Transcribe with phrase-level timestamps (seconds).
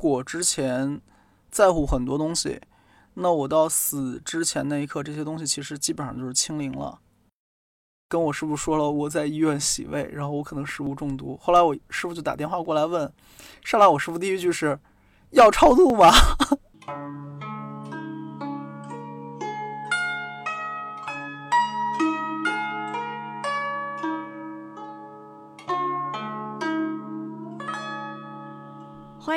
[0.00, 0.98] 我如果之前
[1.50, 2.58] 在乎很多东西，
[3.14, 6.98] 那我到死之前那一刻，这些东西其实基本上就是清零了。
[8.08, 11.38] 跟我师傅说了，我在医院洗胃，然后我可能食物中毒。
[11.38, 13.12] 后来我师傅就打电话过来问，
[13.62, 14.78] 上来我师傅第一句是
[15.32, 16.10] 要超度吗？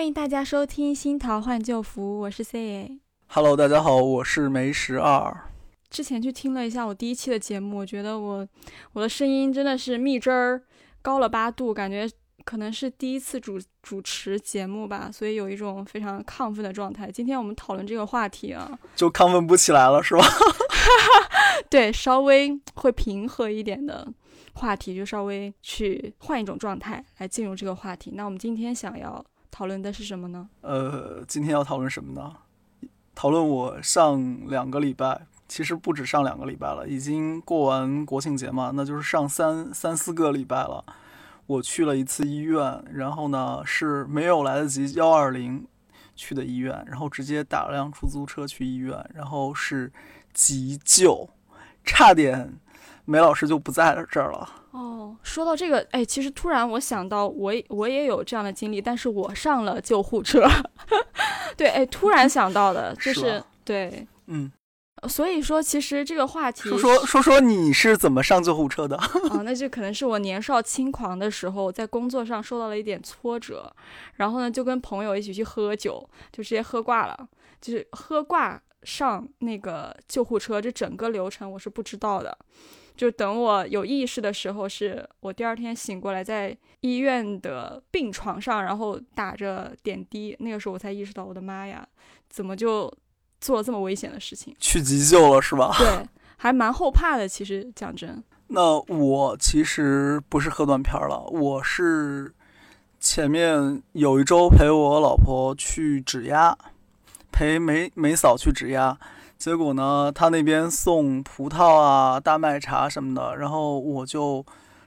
[0.04, 3.00] 欢迎大家收听《新桃换旧符》，我是 C A。
[3.28, 5.50] Hello，大家好，我是梅十二。
[5.90, 8.46] 之前去听了一下我第一期的节目，我觉得我
[8.92, 10.62] 我的声音真的是蜜汁儿
[11.02, 12.06] 高了八度，感觉
[12.44, 17.10] 可能是第一次主主持节目吧，所以有一种非常亢奋的状态。
[17.10, 20.26] 今天我们讨论这个话题啊，就亢奋不起来了，是吧？
[21.72, 24.06] 对，稍微会平和一点的
[24.56, 28.12] 话题，就稍微去换一种状态来进入这个话题。
[28.16, 29.24] 那我们今天想要
[29.54, 30.50] 讨论的是什么呢？
[30.62, 32.38] 呃，今天要讨论什么呢？
[33.14, 40.84] 讨论我上两个礼拜，其实不止上两个礼拜了，已经过完国庆节嘛，那就是上三三四个礼拜了。
[41.46, 45.68] 我去了一次医院，然后呢是没有来得及幺二零
[46.16, 49.94] 去的医院，然后直接打了辆出租车去医院，然后是
[50.34, 51.30] 急救，
[51.84, 52.58] 差点
[53.06, 54.63] 梅老师就不在这儿了。
[54.74, 60.44] 哦，说到这个，哎，其实突然我想到我，也我也有这样的经历，但是我上了救护车。
[61.56, 64.52] 对，哎，突然想到的，就是是对，嗯，
[65.08, 68.98] 所以说其实这个话题说说说说你是怎么上救护车的？
[69.30, 73.72] 啊，那就可能是我年少轻狂的时候，在工作上受到了一点挫折，
[74.16, 77.30] 然后呢，就跟朋友一起去喝酒，就直接喝挂了，
[77.62, 82.36] 就是喝挂上那个救护车，这整个流程我是不知道的。
[82.96, 91.88] 就等我有意识的时候，是我第二天醒过来，在医院的病床上，然后打着点滴，那个时候我才意识到，我的妈呀，
[92.30, 92.92] 怎么就
[93.42, 94.56] 做了这么危险的事情？
[94.60, 95.74] 去急救了是吧？
[95.78, 97.28] 对，还蛮后怕的。
[97.28, 102.32] 其实讲真，那我其实不是喝断片儿了，我是
[103.00, 106.56] 前面有一周陪我老婆去指压，
[107.32, 108.98] 陪梅梅嫂去指压，
[109.44, 114.46] 结果呢，他那边送葡萄啊、大麦茶什么的，然后我就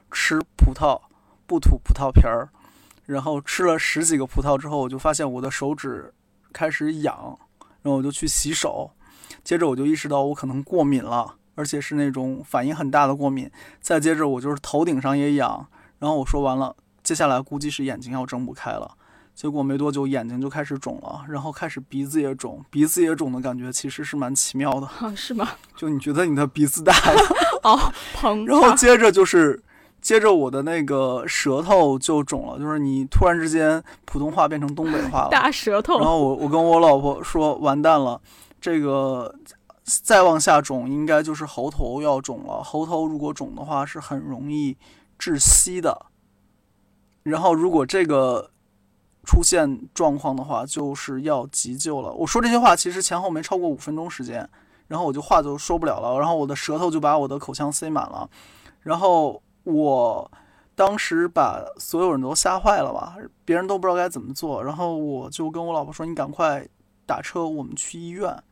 [0.09, 0.99] 吃葡萄，
[1.45, 2.49] 不吐葡萄皮儿，
[3.05, 6.11] 然后吃了十几个葡萄之后，我就发现我的手指
[6.51, 7.37] 开始痒，
[7.83, 8.89] 然后我就去洗手，
[9.43, 11.35] 接着我就意识到我可能过敏了。
[11.53, 13.51] 而且是那种反应很大的过敏。
[13.79, 15.67] 再接着我就是头顶上也痒，
[15.99, 18.96] 然后我说完了，接下来估计是眼睛要睁不开了。
[19.37, 24.87] 结果没多久眼睛就开始肿了，然后开始鼻子也肿，鼻子也肿的感觉其实是蛮奇妙的。
[24.99, 25.47] 啊，是吗？
[25.75, 27.21] 就你觉得你的鼻子大了，
[27.61, 27.79] 哦，
[28.15, 29.61] 膨然后接着就是。
[29.99, 38.21] 接着我的那个舌头就肿了，就是你突然之间普通话变成东北话了，大舌头然，后我我跟我老婆说完蛋了，
[38.61, 39.35] 这个
[39.83, 42.63] 再往下肿应该就是喉头要肿了。
[42.63, 44.77] 喉头如果肿的话是很容易
[45.19, 46.05] 窒息的。
[47.23, 48.51] 然后如果这个
[49.27, 52.11] 出现状况的话，就是要急救了。
[52.13, 54.49] 我说这些话其实前后没超过五分钟时间，
[54.87, 58.27] 然后我就话就说不了了，然后我的舌头就把我的口腔塞满了，
[58.81, 60.31] 然后我。
[60.77, 66.63] 当时把所有人都吓坏了吧，别人都不知道该怎么做，然后我就跟我老婆说：“你赶快
[67.03, 68.43] 打车，我们去医院。”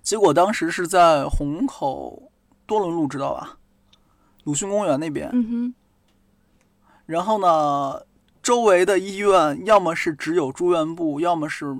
[0.00, 2.30] 结果当时是在虹口
[2.66, 3.58] 多伦路，知道吧？
[4.44, 5.28] 鲁迅公园那边。
[5.32, 5.74] 嗯哼，
[7.06, 8.00] 然后呢，
[8.42, 11.76] 周围的医院要么是只有住院部，要么是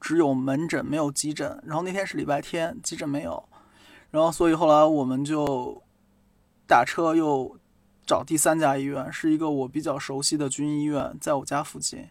[0.00, 1.58] 只有门诊没有急诊。
[1.66, 3.42] 然后那天是礼拜天，急诊没有。
[4.10, 5.82] 然后所以后来我们就
[6.66, 7.58] 打车又
[8.06, 12.06] 找第三家医院，是一个我比较熟悉的军医院，在我家附近。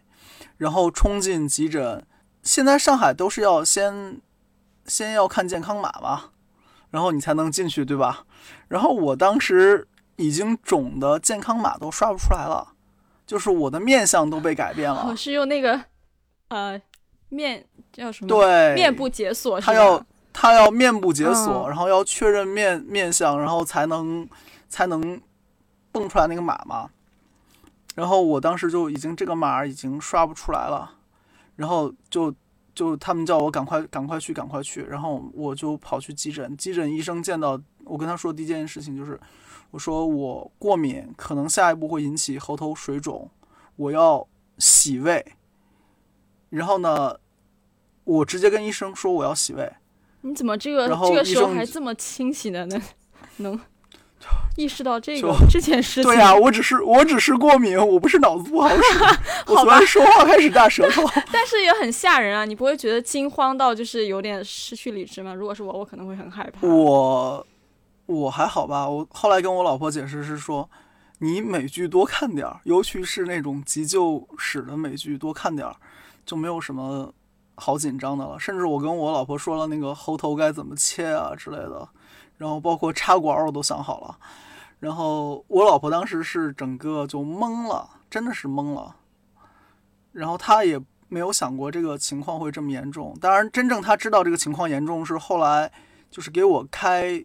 [0.56, 2.04] 然后冲进急诊，
[2.42, 4.20] 现在上海都是要先
[4.86, 6.30] 先要看健康码嘛，
[6.90, 8.24] 然后你才能进去，对吧？
[8.66, 9.86] 然后我当时
[10.16, 12.71] 已经肿的健康码都刷不出来了，
[13.32, 15.16] 就是我的面相都被改变了我了。
[15.16, 15.82] 是用那个
[16.48, 16.78] 呃
[17.30, 19.58] 面叫什么？，对，面部解锁？
[19.58, 24.28] 他要他要面部解锁，嗯然后要确认面面相，然后才能
[24.68, 25.18] 才能
[25.90, 26.90] 蹦出来那个码嘛。
[27.94, 30.92] 然后我当时就已经这个码已经刷不出来了，
[31.56, 32.34] 然后就
[32.74, 36.54] 就他们叫我赶快赶快去赶快去，然后我就跑去急诊。
[36.58, 39.18] 急诊医生见到我跟他说第一件事情就是，
[39.72, 43.28] 我说我过敏，可能下一步会引起喉头水肿，
[43.76, 44.26] 我要
[44.58, 45.34] 洗胃。
[46.50, 47.16] 然后呢，
[48.04, 49.72] 我直接跟医生说我要洗胃。
[50.20, 52.80] 你怎么这个这个时候还这么清醒的呢？
[53.38, 53.58] 能
[54.56, 56.02] 意识到这个 这件事情。
[56.02, 58.82] 对呀、我只是我只是过敏，我不是脑子不好使。
[59.50, 61.02] 我好吧昨天说话开始大舌头。
[61.32, 62.44] 但是也很吓人啊！
[62.44, 65.32] 你不会觉得惊慌到就是有点失去理智吗？
[65.32, 66.68] 如果是我，我可能会很害怕。
[66.68, 67.44] 我
[68.06, 70.68] 我还好吧，我后来跟我老婆解释是说，
[71.18, 75.76] 你美剧多看点儿，尤其是那种急救室的美剧多看点儿，
[76.26, 77.14] 就没有什么
[77.54, 78.38] 好紧张的了。
[78.38, 81.88] 甚至我跟我老婆说了那个猴头该怎么切啊之类的，
[82.36, 84.18] 然后包括插管我都想好了。
[84.80, 88.96] 然后我老婆当时是整个就懵了，真的是懵了。
[90.10, 90.78] 然后她也
[91.08, 93.16] 没有想过这个情况会这么严重。
[93.20, 95.70] 当然，真正她知道这个情况严重是后来
[96.10, 97.24] 就是给我开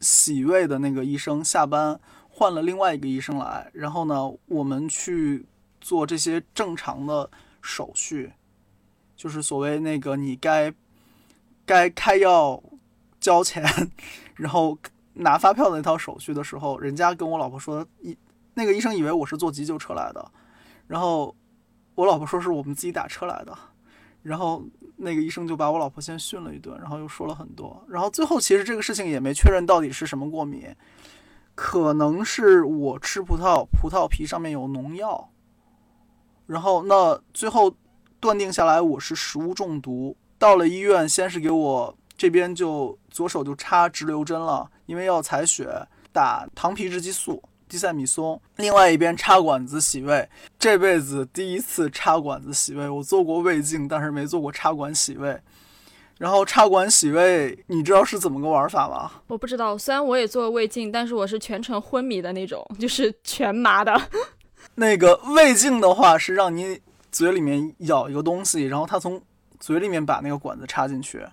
[0.00, 1.98] 洗胃的那个医生下班
[2.28, 5.46] 换了另外一个医生来，然后呢，我们去
[5.80, 7.28] 做这些正常的
[7.60, 8.32] 手续，
[9.16, 10.72] 就是所谓那个你该
[11.66, 12.62] 该开药
[13.20, 13.64] 交钱，
[14.36, 14.78] 然后
[15.14, 18.16] 拿发票的那套手续的时候，人家跟我老婆说，医
[18.54, 20.30] 那个医生以为我是坐急救车来的，
[20.86, 21.34] 然后
[21.96, 23.58] 我老婆说是我们自己打车来的，
[24.28, 24.62] 然后
[24.96, 30.76] 那个医生就把我老婆先训了一顿，然后又说了很多，然后最后其实这个事情也没确认到底是什么过敏，
[31.54, 35.30] 可能是我吃葡萄，葡萄皮上面有农药，
[36.46, 37.74] 然后那最后
[38.20, 47.42] 断定下来我是食物中毒，到了医院先是给我这边就左手就插直流针了，因为要采血，打糖皮质激素。
[47.68, 50.28] 地塞米松，另外一边插管子洗胃，
[50.58, 55.38] 这辈子第一次插管子洗胃，我做过胃镜，但是没做过插管洗胃。
[56.18, 59.08] 然后插管洗胃，你知道是怎么个玩法吗？
[59.28, 63.96] 我不知道，虽然我也做过胃镜，但是我是全程昏迷的那种，就是全麻的。
[64.74, 66.80] 那个胃镜的话是让你
[67.12, 69.22] 嘴里面咬一个东西，然后他从
[69.60, 71.24] 嘴里面把那个管子插进去，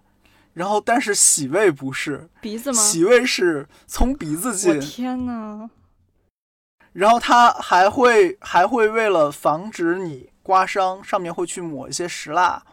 [0.53, 2.77] 然后但是洗胃不是，鼻子吗？
[2.77, 5.67] 洗胃是从鼻子我进，天呐，
[6.95, 12.63] 然后他还会还会为了防止你刮伤，上面会去抹一些石蜡，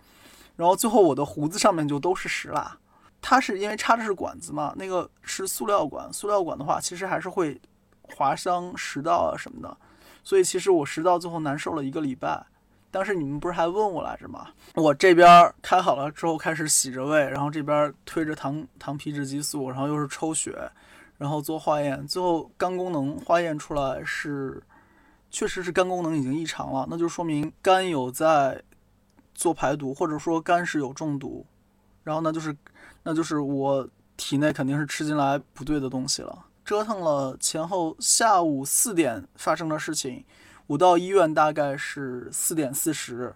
[0.55, 2.79] 然后最后我的胡子上面就都是石蜡。
[3.21, 7.61] 它是因为插的是管子嘛，那个是塑料管，塑料管的话其实还是会
[8.03, 9.77] 划伤食道啊什么的，
[10.23, 12.47] 所以其实我食道最后难受了一个礼拜。
[12.93, 14.51] 当时你们不是还问我来着吗？
[14.75, 20.71] 我这边开好了之后开始洗着胃，然后这边推着糖糖皮质激素，然后又是抽血，
[21.23, 24.61] 然后做化验，最后肝功能化验出来是，
[25.31, 28.61] 确实是肝功能已经异常了，那就说明肝有在
[29.33, 31.47] 做排毒，或者说肝是有中毒，
[32.03, 32.57] 然后呢就是，
[33.05, 36.47] 那就是我体内肯定是吃进来不对的东西了。
[36.65, 40.25] 折腾了前后下午四点发生的事情，
[40.67, 43.33] 我到医院大概是四点四十，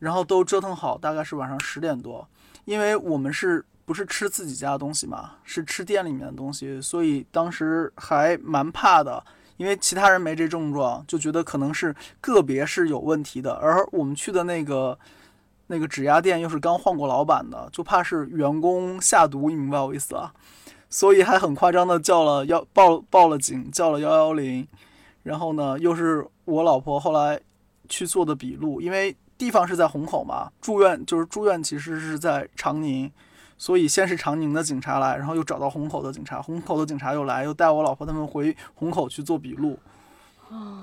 [0.00, 2.28] 然后都折腾好，大概是晚上十点多，
[2.64, 9.22] 因为我们是不是吃自己家的东西嘛，是吃店里面的东西，所以当时还蛮怕的，
[9.56, 14.98] 因为其他人没这症状，就觉得可能是个别是有问题的，而我们去的那个
[15.66, 20.32] 那个指压店又是刚换过老板的，就怕是员工下毒，你明白我意思啊？
[20.88, 24.66] 所以还很夸张的叫了幺报报了警，叫了幺幺零，
[25.22, 27.40] 然后呢，又是我老婆后来
[27.88, 33.10] 去做的笔录，因为地方是在虹口嘛，住院就是住院其实是在长宁，
[33.62, 39.78] 所以先是长宁的警察来，然后又找到虹口的警察，虹口的警察又来，又带我老婆他们回虹口去做笔录，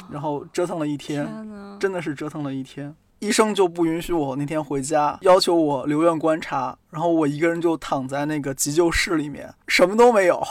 [0.10, 2.96] 然后折腾了一天，天，真的是折腾了一天。
[3.20, 10.42] 医生就不允许我那天回家，要求我留院观察，然后我一个人就躺在那个急救室里面，什么都没有，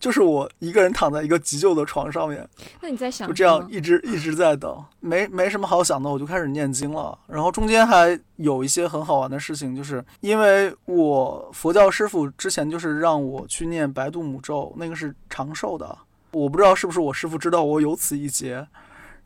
[0.00, 2.48] 就是我一个人躺在一个急救的床上面，
[2.80, 7.16] 那你在想就这样一直一直在等，没没什么好想的，我就开始念经了。
[7.26, 15.96] 然后中间还有一些很好玩的事情，就是因为我佛教师傅之前就是让我去念白度母咒，那个是长寿的，
[16.32, 18.66] 我不知道是不是我师傅知道我有此一劫，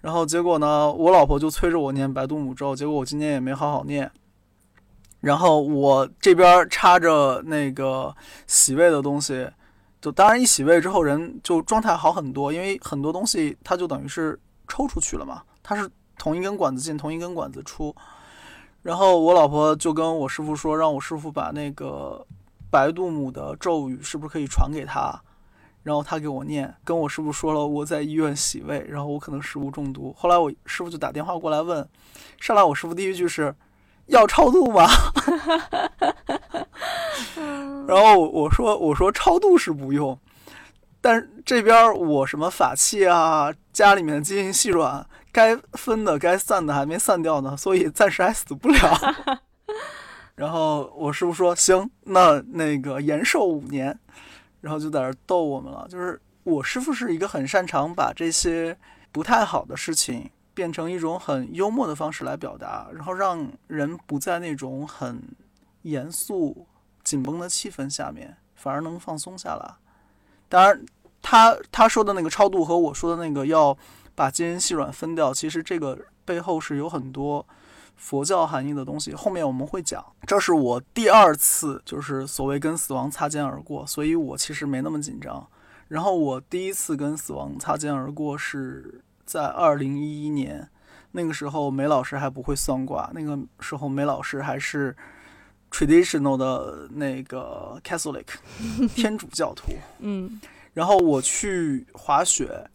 [0.00, 4.10] 然后结果呢，我老婆就催着我念白度母咒，结果我今天也没好好念。
[5.20, 8.14] 然后我这边插着那个
[8.46, 9.48] 洗胃的东西，
[10.04, 17.96] 就当然一洗胃之后人就状态好很多，因为很多东西它就等于是抽出去了嘛，它是同一根管子进，同一根管子出。
[18.82, 22.22] 然后我老婆就跟我师傅说，让我师傅把那个
[22.70, 25.18] 白度母的咒语是不是可以传给他，
[25.82, 30.14] 然后他给我念，跟我师傅说了我在医院洗胃，然后我可能食物中毒。
[30.18, 31.88] 后来我师傅就打电话过来问，
[32.38, 33.56] 上来我师傅第一句是
[34.06, 34.88] 要超度吗？
[37.86, 40.18] 然后我我说我说超度是不用，
[41.00, 49.40] 但是这边我什么法器啊，家里面的金银细软，该分的该散的还没散掉呢，所以暂时还死不了。
[50.34, 53.98] 然后我师傅说行，那那个延寿五年，
[54.60, 58.76] 然后就在这逗我们了，就是我师傅是一个很擅长把这些
[59.12, 65.20] 不太好的事情变成一种很幽默的方式来表达，然后让人不在那种很
[65.82, 66.66] 严肃、
[67.02, 69.74] 紧绷的气氛下面，反而能放松下来。
[70.48, 70.86] 当然，
[71.20, 73.76] 他他说的那个超度和我说的那个要
[74.14, 77.44] 把金银细软分掉，其实这个背后是有很多
[77.96, 79.12] 佛教含义的东西。
[79.14, 80.04] 后面我们会讲。
[80.26, 85.46] 这是我第二次就是所谓跟死亡擦肩而过，所以我其实没那么紧张。
[85.88, 90.68] 然后我第一次跟死亡擦肩而过是在二零一一年，
[91.12, 94.96] 那个时候梅老师还不会算卦，那个时候梅老师还是
[95.70, 98.26] traditional 的那个 Catholic
[98.94, 99.72] 天主教徒。
[100.00, 100.40] 嗯，
[100.72, 102.68] 然后我去滑雪，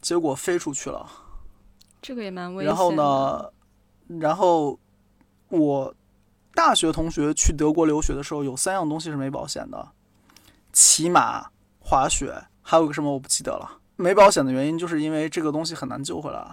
[0.00, 1.06] 结果飞出去了。
[2.00, 2.66] 这个也蛮危险。
[2.66, 2.92] 然后？
[2.92, 3.52] 呢，
[4.20, 4.78] 然后
[5.48, 5.94] 我
[6.54, 9.92] 大学同学去德国留学的时候，有三样东西是没保险的：
[10.72, 13.78] 骑马、滑雪，还有个什么我不记得了。
[13.96, 16.44] 没保险的原因就是因为这个东西很难救回来，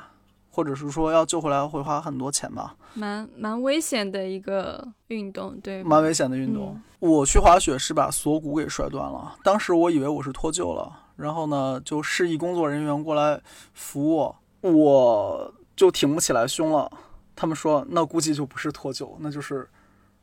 [0.51, 5.84] 或者是说要救回来会花很多钱吧，蛮蛮危险的一个运动，对？
[5.84, 6.79] 蛮危险的运动。
[7.00, 13.41] 我去滑雪是把锁骨给摔断了，当时我以为我是脱臼了，然后呢就示意工作人员过来
[13.74, 16.91] 扶我，我就挺不起来胸了。
[17.36, 19.65] 他们说那估计就不是脱臼，那就是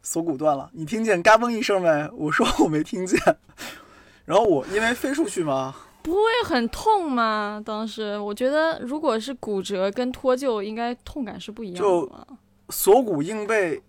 [0.02, 0.68] 锁骨断了。
[0.74, 2.10] 你听见嘎嘣一声没？
[2.12, 3.18] 我说我没听见。
[4.26, 5.74] 然后我因为飞出去嘛，
[6.06, 7.60] 不会很痛吗？
[7.66, 12.08] 当时我觉得，如果是骨折跟脱臼，应该痛感是不一样的就。
[12.68, 13.82] 锁骨硬被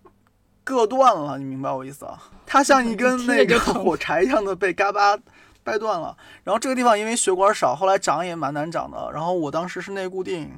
[0.64, 2.20] 割断了，你明白我意思啊？
[2.44, 5.16] 它像一根 那个火柴一样的被嘎巴
[5.62, 6.16] 掰断了。
[6.42, 9.10] 然后这个地方因为血管少，后来长也蛮难长的。
[9.12, 10.50] 然后我当时是内固定，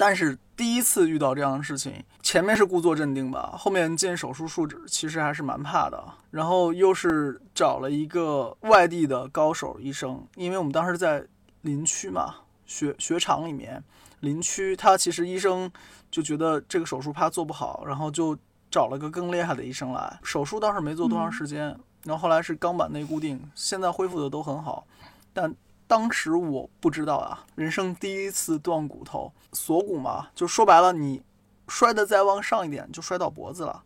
[0.00, 6.02] 但是第一次遇到这样的事情，前面是故作镇定吧，后面进手术室其实还是蛮怕的。
[6.30, 11.26] 然后又是找了一个外地的高手医生，因为我们当时在
[11.60, 13.84] 林区嘛，雪雪场里面，
[14.20, 15.70] 林区他其实医生
[16.10, 18.34] 就觉得这个手术怕做不好，然后就
[18.70, 20.18] 找了个更厉害的医生来。
[20.22, 24.86] 手术当时没做多长时间，然后后来是钢板内固定，现在恢复的都很好。
[25.34, 25.54] 但
[25.90, 31.20] 当时我不知道啊，人生第一次断骨头，锁骨嘛，就说白了，你
[31.66, 33.82] 摔得再往上一点，就摔到脖子了，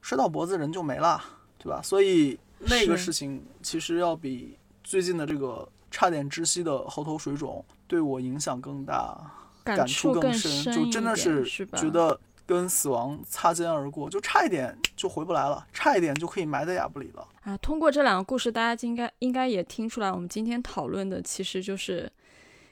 [0.00, 1.20] 摔到脖子人就没了，
[1.58, 1.80] 对吧？
[1.82, 9.18] 所以那个事情其实要比最近的这个差点窒息的喉头水肿对我影响更大。
[9.64, 11.44] 感触更深，就真的是？
[11.76, 12.18] 觉得
[12.54, 17.26] 跟死亡擦肩而过，就差一点就回不来了，差一点就可以埋在亚布里了。
[17.42, 22.10] 啊，通过这两个故事，大家应该应该也听出来，我们今天讨论的其实就是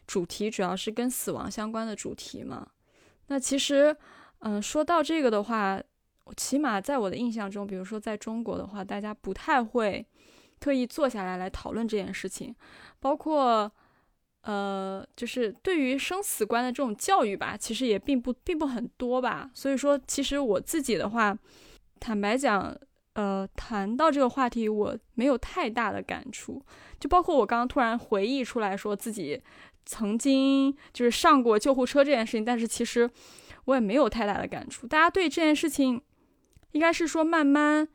[0.07, 2.67] 主题，主要是跟死亡相关的主题嘛。
[3.29, 3.97] 那其实，
[4.41, 5.81] 嗯、说到这个的话，
[6.37, 10.05] 起码在我的印象中，比如说在中国的话，大家不太会
[10.59, 12.55] 特意坐下来来讨论这件事情，
[12.99, 13.71] 包括。
[14.43, 19.51] 呃，就是对于生死观的这种教育吧，其实也并不并不很多吧。
[19.53, 21.37] 所以说，其实我自己的话，
[22.01, 22.75] 坦白讲，
[23.15, 26.63] 呃，谈到这个话题，我没有太大的感触。
[26.99, 29.41] 就包括我刚刚突然回忆出来说自己
[29.85, 33.09] 曾经就是上过救护车这件事情，但是其实
[33.67, 34.87] 我也没有太大的感触。
[34.87, 36.01] 大家对这件事情，
[36.73, 37.87] 应该是说慢慢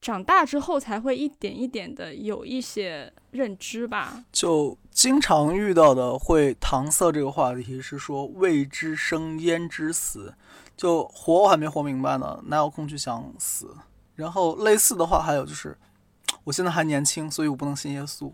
[0.00, 4.24] 长大之后才会一点一点的有一些认知吧。
[4.32, 10.34] 就经常遇到的会搪塞这个话题是说未知生焉知死，
[10.76, 13.76] 就活我还没活明白呢，哪有空去想死？
[14.14, 15.76] 然后类似的话还有就是，
[16.44, 18.32] 我现在还年轻，所以我不能信耶稣，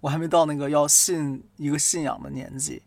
[0.00, 2.82] 我还没到那个要信一个信仰的年纪。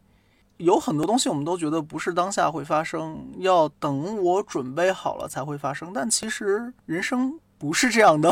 [0.58, 8.32] 有很多东西我们都觉得不是当下会发生，要等我准备好了才会发生，但其实人生不是这样的，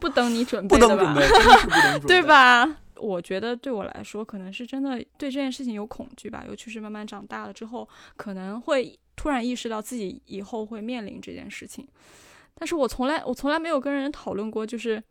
[0.00, 0.78] 不等你准备？
[0.78, 2.22] 不等准备，真的是不等准备，对？
[2.22, 2.76] 吧？
[2.96, 11.86] 我觉得对我来说，可能是真的对这件事情有恐惧吧，尤其是慢慢长大了之后，可能会突然意识到自己以后会面临这件事情。
[12.54, 15.02] 但是我从来我从来没有跟人讨论过，就是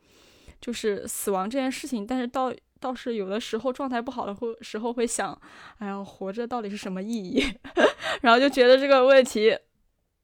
[0.62, 2.08] 就是死亡这件事情。
[2.08, 5.38] 但是到倒是有的时候状态不好的会时候会想，
[5.80, 7.44] 哎呀，活着到底是什么意义？
[8.22, 9.58] 然后就觉得这个问题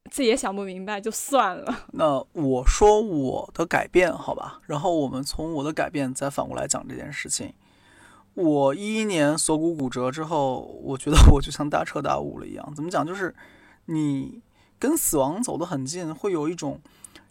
[0.09, 1.85] 自己也想不明白，就算了。
[1.93, 7.53] 那我说我的改变，好吧，然后我们从我的改变再反过来讲这件事情。
[8.33, 12.73] 我一一年锁骨骨折之后，我觉得我就像大彻大悟了一样。
[12.75, 13.05] 怎么讲？
[13.05, 13.33] 就是
[13.85, 14.41] 你
[14.77, 16.79] 跟死亡走得很近，会有一种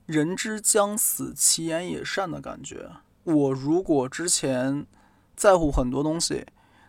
[0.06, 2.90] 人之将死，其言也善的感觉。
[3.23, 4.85] 我如果之前
[5.37, 6.45] 在乎很多东西，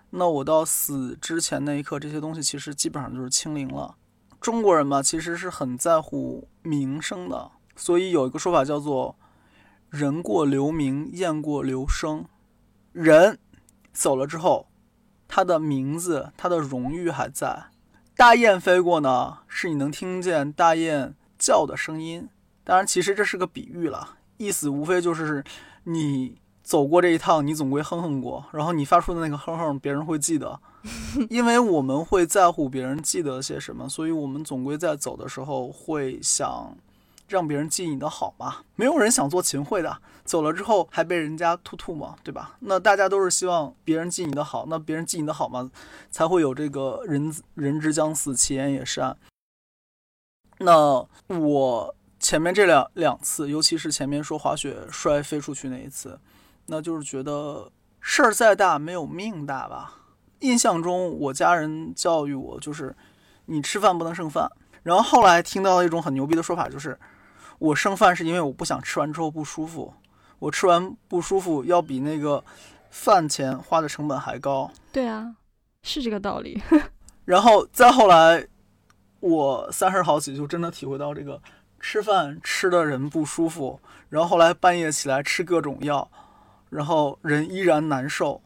[0.09, 3.95] 那我到死之前那一刻，这些东西其实基本上就是清零了。
[4.47, 9.17] 中国人嘛，其实是很在乎名声的，所以有一个说法叫做
[9.91, 12.23] “人过留名，雁过留声”。
[12.93, 13.37] 人
[13.91, 14.69] 走了之后，
[15.27, 17.65] 他的名字、他的荣誉还在。
[18.15, 22.29] 大雁飞过呢，是你能听见大雁叫的声音。
[22.63, 25.43] 当然，其实这是个比喻了，意思无非就是
[25.83, 30.57] 你走过这一趟，你总归哼哼过，然后你发出的那个哼哼，别人会记得，
[31.29, 36.75] 因为我们会在乎别人记得些什么，所以我们总归在走的时候会想
[37.27, 38.57] 让别人记你的好嘛。
[38.75, 42.57] 没有人想做秦桧的，走了之后还被人家吐吐嘛，对吧？
[42.59, 45.69] 那大家都是希望别人记你的好，那别人记你的好嘛，
[46.09, 49.17] 才会有这个人人之将死，其言也善。
[50.59, 51.93] 那我。
[52.19, 56.19] 前面这两两次，尤其是前面说滑雪摔飞出去那一次，
[56.65, 59.93] 那就是觉得事儿再大没有命大吧。
[60.39, 62.95] 印象中，我家人教育我就是，
[63.45, 64.51] 你吃饭不能剩饭。
[64.83, 66.97] 然后后来听到了一种很牛逼的说法，就是
[67.59, 69.93] 我剩饭是因为我不想吃完之后不舒服，
[70.39, 72.43] 我吃完不舒服要比那个
[72.89, 74.71] 饭钱花的成本还高。
[74.91, 75.35] 对啊，
[75.83, 76.61] 是这个道理。
[77.25, 78.47] 然后再后来，
[79.19, 81.41] 我三十好几就真的体会到这个。
[81.79, 83.79] 吃饭吃的人不舒服，
[84.09, 86.09] 然后后来半夜起来吃各种药，
[86.71, 88.41] 然后人依然难受，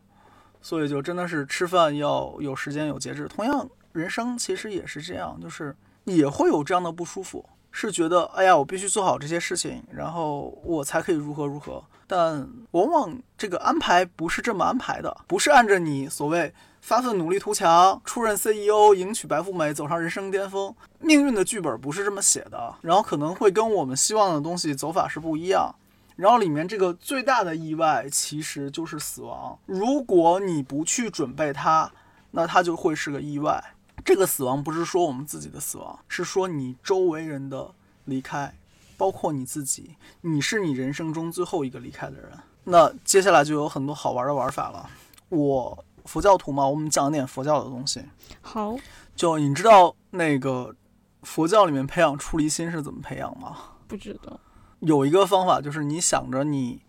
[0.61, 3.27] 所以就真的是吃饭要有时间有节制。
[3.27, 5.75] 同样，人生其实也是这样，就是
[6.05, 11.83] 也会有这样的不舒服，是觉得哎呀，我必须做好这些事情，然后我才可以如何如何。
[12.07, 16.53] 但往往这个安排不是这么安排的，不是按着你所谓。
[16.81, 20.73] 发奋努力图强，出任 CEO，迎娶白富美，走上人生巅峰。
[20.97, 25.75] 命运的剧本不是这么写的，然后可能会跟我们希望的东西走法是不一样。
[26.21, 29.57] 然后里面这个最大的意外其实就是死亡。
[29.65, 31.91] 如果你不去准备它，
[32.29, 33.73] 那它就会是个意外。
[34.05, 37.73] 这个死亡不是说我们自己的死亡，是说你周围人的
[38.05, 38.53] 离开，
[38.97, 42.31] 包括你自己，你是你人生中最后一个离开的人。
[42.65, 44.87] 那接下来就有很多好玩的玩法了。
[45.29, 45.85] 我。
[46.05, 48.03] 佛教徒嘛，我们讲点佛教的东西。
[48.41, 48.75] 好，
[49.15, 50.75] 就你知道那个
[51.21, 53.57] 佛教里面培养出离心是怎么培养吗？
[53.87, 54.39] 不知道。
[54.81, 56.81] 有一个方法就是你想着你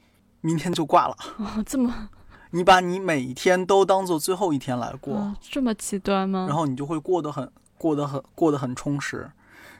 [0.42, 2.10] 明天就挂了，哦这么，
[2.50, 6.46] 你把你每一天都当做最后一天来过，这么极端吗？
[6.48, 9.30] 然后你就会过得很过得很过得很充实，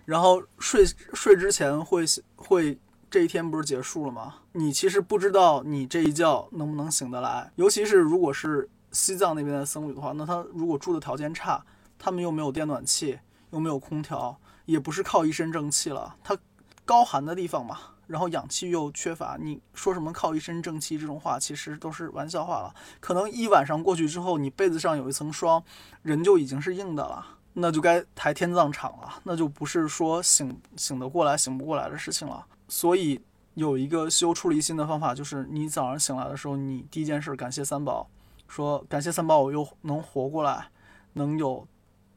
[0.05, 2.05] 然后睡睡之前会
[2.37, 2.79] 会
[3.11, 4.37] 这一天不是结束了吗？
[4.53, 8.71] 你其实不知道你这一觉能不能醒得来，尤其是如果是。
[8.95, 11.65] 西藏那边的僧侣的话，那他如果住的条件差，
[11.99, 13.19] 他们又没有电暖气，
[13.51, 16.15] 又没有空调，也不是靠一身正气了。
[16.23, 16.37] 他
[16.85, 17.79] 高寒的地方嘛，
[18.13, 22.75] 然后氧气又缺乏，你说什么靠一身正气这种话，其实都是玩笑话了。
[23.01, 25.65] 可能一晚上过去之后，你被子上有一层霜，
[26.03, 32.45] 人就已经是硬的了，那就该抬天葬场了，那就不是说醒醒得过来醒不过来的事情了。
[32.69, 33.19] 所以
[33.55, 38.07] 有一个修出离心的方法，就是你早上醒来的时候，你第一件事感谢三宝。
[38.47, 40.69] 说感谢三宝，我又能活过来，
[41.15, 41.67] 能有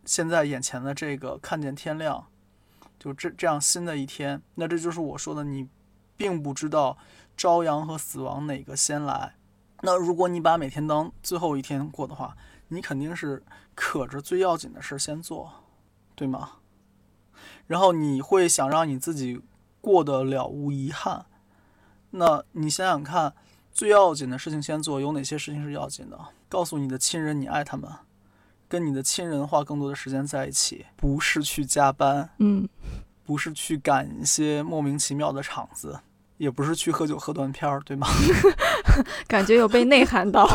[0.04, 2.28] 现在眼前的这个看见天亮，
[3.00, 4.42] 就这这样新的一天。
[4.56, 5.70] 那这就是我说的，你
[6.18, 6.98] 并不知道
[7.38, 9.36] 朝阳和死亡哪个先来。
[9.82, 12.36] 那如果你把每天当最后一天过的话，
[12.70, 15.52] 你肯定是可着最要紧的事先做，
[16.16, 16.54] 对吗？
[17.68, 19.42] 然后你会想让你自己
[19.82, 21.26] 过得了无遗憾。
[22.12, 23.34] 那你想想看。
[23.76, 26.18] 最要紧的事情先做，有哪些事情是要紧的？
[26.48, 27.92] 告诉你的亲人你爱他们，
[28.70, 32.70] 跟你的亲人花更多的时间在一起，不是去加班，嗯，
[33.26, 36.00] 不是去赶一些莫名其妙的场子，
[36.38, 38.08] 也不是去喝酒喝断片儿，对吗？
[39.28, 40.48] 感觉有被内涵到。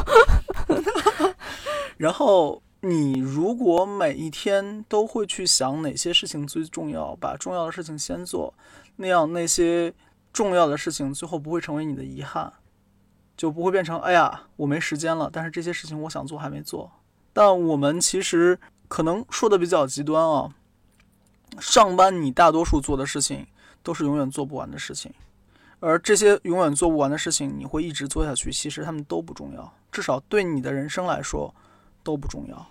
[1.97, 8.55] 然后你如果每一天都会去想哪些事情最重要，把重要的事情先做，
[8.97, 9.93] 那样那些
[10.33, 12.53] 重要的事情最后不会成为你的遗憾。
[13.37, 15.31] 就不会变成哎呀，我没时间了。
[15.33, 16.93] 但是这些事情我想做还没做。
[17.33, 20.51] 但我们其实可能说的比较极端啊。
[21.59, 23.47] 上班你大多数做的事情
[23.83, 25.13] 都是永远做不完的事情，
[25.81, 28.53] 而这些永远做不完的事情，你会一直做下去。
[28.53, 31.55] 其实他们都不重要，至少对你的人生来说
[32.03, 32.67] 都不重要。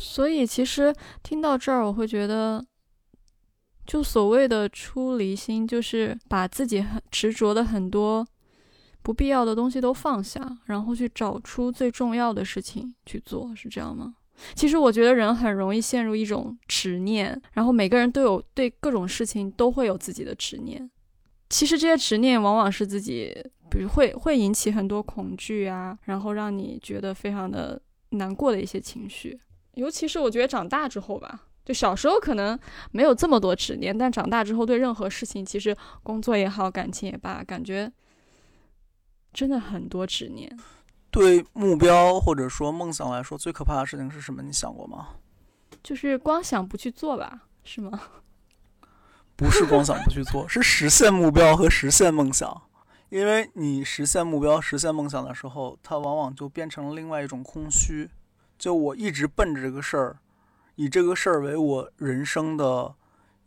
[0.00, 2.64] 所以其实听到这儿，我会觉得，
[3.86, 8.26] 就所谓的出离心，就是把自己很执着的很多。
[9.02, 14.14] 不必要的东西都放下，然后去找出最重要的事情去做，是这样吗？
[14.54, 20.90] 其实我觉得人很容易陷入一种执念，然后每个人都有对各种事情都会有自己的执念。
[21.54, 23.32] 其实这些执念往往是自己，
[23.70, 29.40] 比如会会引起很多恐惧啊，然后让你觉得非常的难过的一些情绪。
[29.74, 32.58] 尤其是我觉得长大之后吧，就小时候可能
[32.90, 37.92] 没有这么多执念，但长大之后对任何事情，其实工作也好，感情也罢，感觉。
[39.32, 40.58] 真的很多执念，
[41.12, 44.42] 对目标或者说梦想来说，最可怕的事情是什么？
[44.42, 45.10] 你想过吗？
[45.84, 48.00] 就是光想不去做吧，是吗？
[49.36, 52.62] 不是光想不去做， 是实现目标和实现梦想。
[53.10, 58.10] 因为你实现目标、实现梦想的时候，它往往就变成了另外一种空虚。
[58.58, 60.18] 就我一直奔着这个事儿，
[60.76, 62.94] 以这个事儿为我人生的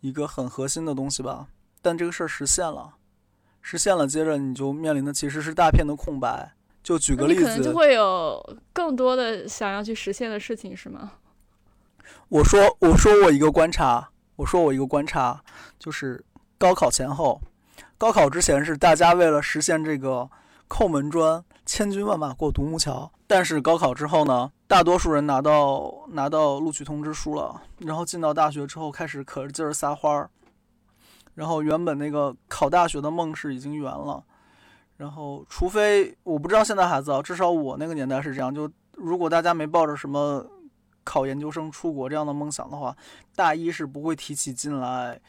[0.01, 1.47] 一个很核心的东西吧。
[1.81, 2.93] 但这个事儿实现了，
[3.61, 6.53] 实现了，接着你就面临的其实是大片的空白。
[6.83, 11.13] 就举个例子，可能就会有更多的想要去实现的事情，是吗？
[12.29, 15.43] 我说，我说我一个观察，我说我一个观察，
[15.77, 16.23] 就是
[16.57, 17.41] 高考前后。
[17.97, 20.29] 高考之前是大家为了实现这个
[20.67, 23.11] 扣门砖，千军万马过独木桥。
[23.25, 30.29] 但是高考之后呢，大多数人拿到拿到录取通知书了，然后进到大学之后开始可劲儿撒欢儿，
[31.33, 34.23] 然后原本那个考大学的梦是已经圆了。
[34.97, 40.43] 然后，除非我不知道现在孩子啊，至少我那个年代是这样，就如果大家没抱着什么
[41.07, 42.95] 考研究生出国这样的梦想的话，
[43.35, 45.19] 大一是不会提起劲来。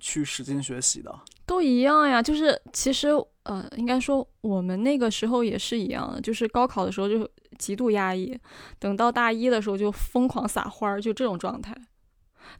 [0.00, 1.12] 去使劲学习的
[1.44, 3.08] 都一样呀，就是其实
[3.42, 8.38] 呃，应该说我们那个时候也是一样的，就是高考的时候就极度压抑，
[8.78, 11.76] 等到大一的时候就疯狂撒欢儿，就这种状态。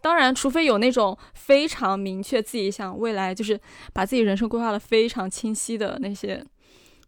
[0.01, 3.61] 当然，除非有那种非常明确自己想未来就是
[3.93, 6.45] 把自己人生规划的非常清晰的那些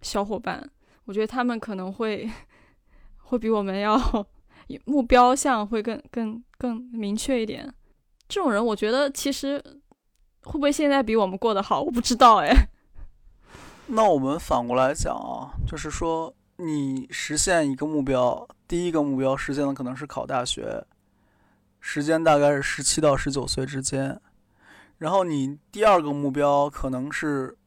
[0.00, 0.70] 小伙伴，
[1.06, 2.30] 我觉得他们可能会
[3.18, 3.98] 会比我们要
[4.84, 7.72] 目标项会更更更明确一点。
[8.28, 9.62] 这种人，我觉得其实。
[10.42, 11.82] 会不会现在比我们过得好？
[11.82, 12.50] 我不知道哎。
[13.88, 20.82] 那我们反过来讲啊，就是说你实现一个目标，第一个目标实现的可能是考大学，
[21.78, 24.18] 时间大概是十七到十九岁之间。
[24.96, 27.58] 然后你第二个目标可能是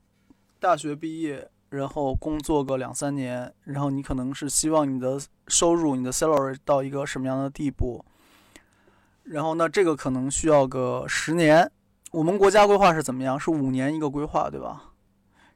[0.59, 8.05] 大学毕业，然后工作个两三年，然后你可能是希望你的收入、你的 salary 到一个什么样的地步。
[9.23, 11.71] 然后那这个可能需要个十年。
[12.11, 13.39] 我们国家规划是怎么样？
[13.39, 14.91] 是五年一个规划，对吧？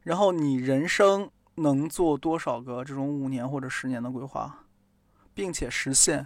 [0.02, 4.66] 然后你人生能做多少个这种五年或者十年的规划，
[5.36, 6.26] 并且实现？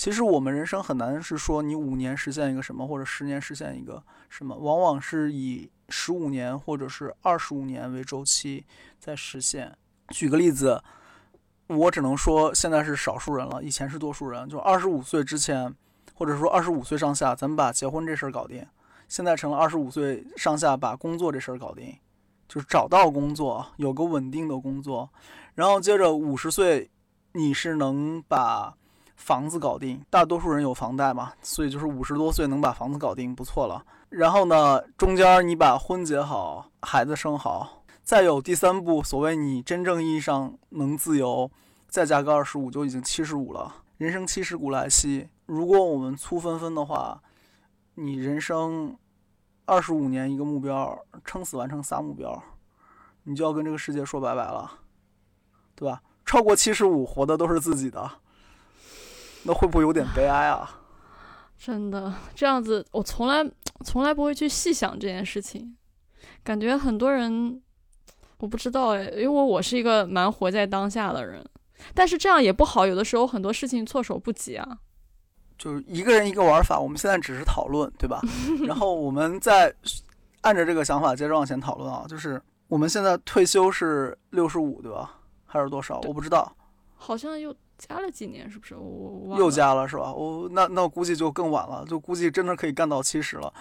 [0.00, 8.64] 其实我们人生很难是说你五年实现一个什么，或者十年实现一个什么，往往是以十五年或者是二十五年为周期
[8.98, 9.76] 在实现。
[10.08, 10.82] 举个例子，
[11.66, 14.48] 我只能说现在是少数人了，以前是多数人。
[14.48, 15.70] 就二十五岁之前，
[16.14, 18.66] 或者说二十五岁上下，咱们把结婚这事儿搞定。
[19.06, 21.94] 现在成了二十五岁上下把工作这事儿搞定，
[22.48, 25.10] 就是找到工作，有个稳定的工作，
[25.54, 26.90] 然后接着五十岁，
[27.34, 28.78] 你是能把
[29.20, 30.02] 房子搞定。
[30.08, 33.84] 大多数人有房贷嘛，所以就是五十多岁能把房子搞定不错了。
[34.08, 41.50] 然后呢，中间你把婚结好，孩子生好，再有第三步，所谓你真正意义上能自由，
[41.88, 43.76] 再加个二十五就已经七十五了。
[43.98, 47.20] 人生七十古来稀，如果我们粗分分的话。
[47.96, 48.96] 你人生
[49.66, 52.42] 二十五年一个目标，撑死完成仨目标，
[53.24, 54.70] 你就要跟这个世界说拜拜了，
[55.74, 56.00] 对吧？
[56.24, 58.10] 超过七十五，活的都是自己的，
[59.44, 60.80] 那会不会有点悲哀啊？
[61.58, 63.44] 真的这样子，我从来
[63.84, 65.76] 从来不会去细想这件事情，
[66.42, 67.60] 感觉很多人
[68.38, 71.44] 我不知道哎，因为我是一个蛮活在当下的人，
[71.94, 74.78] 但是这样也不好，有的时候很多事情措手不及啊。
[75.58, 78.22] 就是一个人一个玩法，我们现在只是讨论，对吧？
[78.66, 79.70] 然后我们再
[80.40, 82.06] 按照这个想法接着往前讨论啊。
[82.08, 85.18] 就是我们现在退休是六十五，对吧？
[85.44, 86.00] 还是多少？
[86.06, 86.50] 我不知道。
[86.96, 87.54] 好像又
[87.88, 88.74] 加了几年，是不是？
[88.76, 90.12] 我我又加了是吧？
[90.12, 93.52] 我那那估计就更晚了，就估计真的可以干到七十了。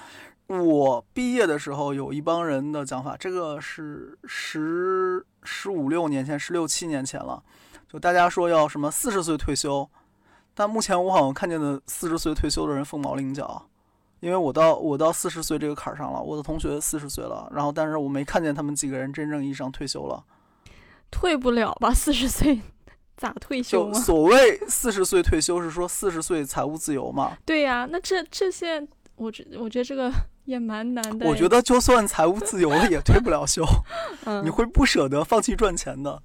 [0.47, 7.41] 我毕业的时候有一帮人的讲法，这个是十十五六年前，十六七年前了，
[7.88, 9.88] 就大家说要什么四十岁退休。
[10.55, 13.65] 但目前我好像看见的四十岁退休的人凤毛麟角，
[14.19, 20.21] 因为我到我到四十岁这个坎儿上了，我的同学四十岁了，然后但是我没看见他们几个人真正意义上退休了，
[21.10, 21.93] 退不了吧？
[21.93, 22.60] 四十岁
[23.19, 23.93] 咋退休？
[23.93, 27.38] 所谓四十岁退休是说四十岁财务自由嘛？
[27.45, 28.84] 对呀，那这这些
[29.15, 30.12] 我觉我觉得这个
[30.45, 31.27] 也蛮难的。
[31.27, 33.63] 我觉得就算财务自由了也退不了休，
[34.43, 36.23] 你会不舍得放弃赚钱的。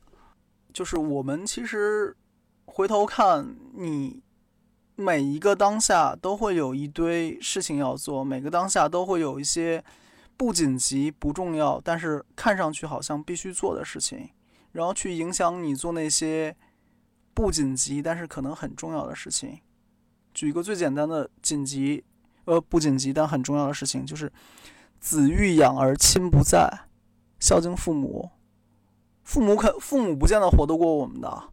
[0.72, 2.16] 就是我们其实
[2.64, 4.22] 回头看你。
[4.96, 9.83] 每一个当下都会有一堆事情要做，每个当下都会有一些
[10.37, 14.28] 不紧急、不重要，但是看上去好像必须做的事情，
[14.70, 16.54] 然后去影响你做那些
[17.34, 19.58] 不紧急但是可能很重要的事情。
[20.32, 22.04] 举一个最简单的紧急，
[22.44, 24.32] 呃，不紧急但很重要的事情，就是
[25.00, 26.86] 子欲养而亲不在，
[27.38, 28.30] 孝敬父母。
[29.24, 31.50] 父母肯，父母不见得活得过我们的。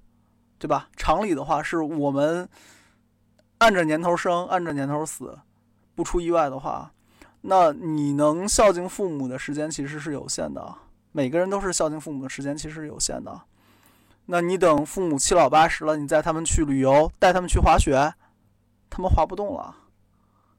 [0.58, 0.90] 对吧？
[0.96, 2.48] 常理的话是我们
[3.58, 5.40] 按着年头生，按着年头死，
[5.96, 6.94] 不出意外的话，
[7.42, 10.76] 那你能孝敬父母的时间其实是有限的。
[11.12, 13.42] 每个人都是孝敬父母的时间其实是有限的。
[14.28, 18.14] 那你等父母七老八十了，你带他们去旅游，带他们去滑雪，
[18.90, 19.76] 他们滑不动了，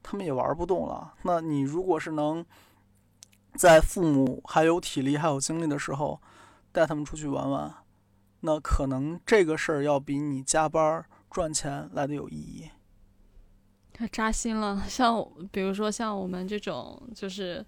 [0.03, 1.15] 他们也玩不动了。
[1.23, 2.45] 那你如果是能
[3.55, 6.21] 在父母还有体力还有精力的时候，
[6.71, 7.75] 带他们出去玩玩，
[8.41, 12.69] 那可能这个事儿要比你加班赚钱来的有意义。
[13.95, 17.65] 太扎心了，像比如说像我们这种，就是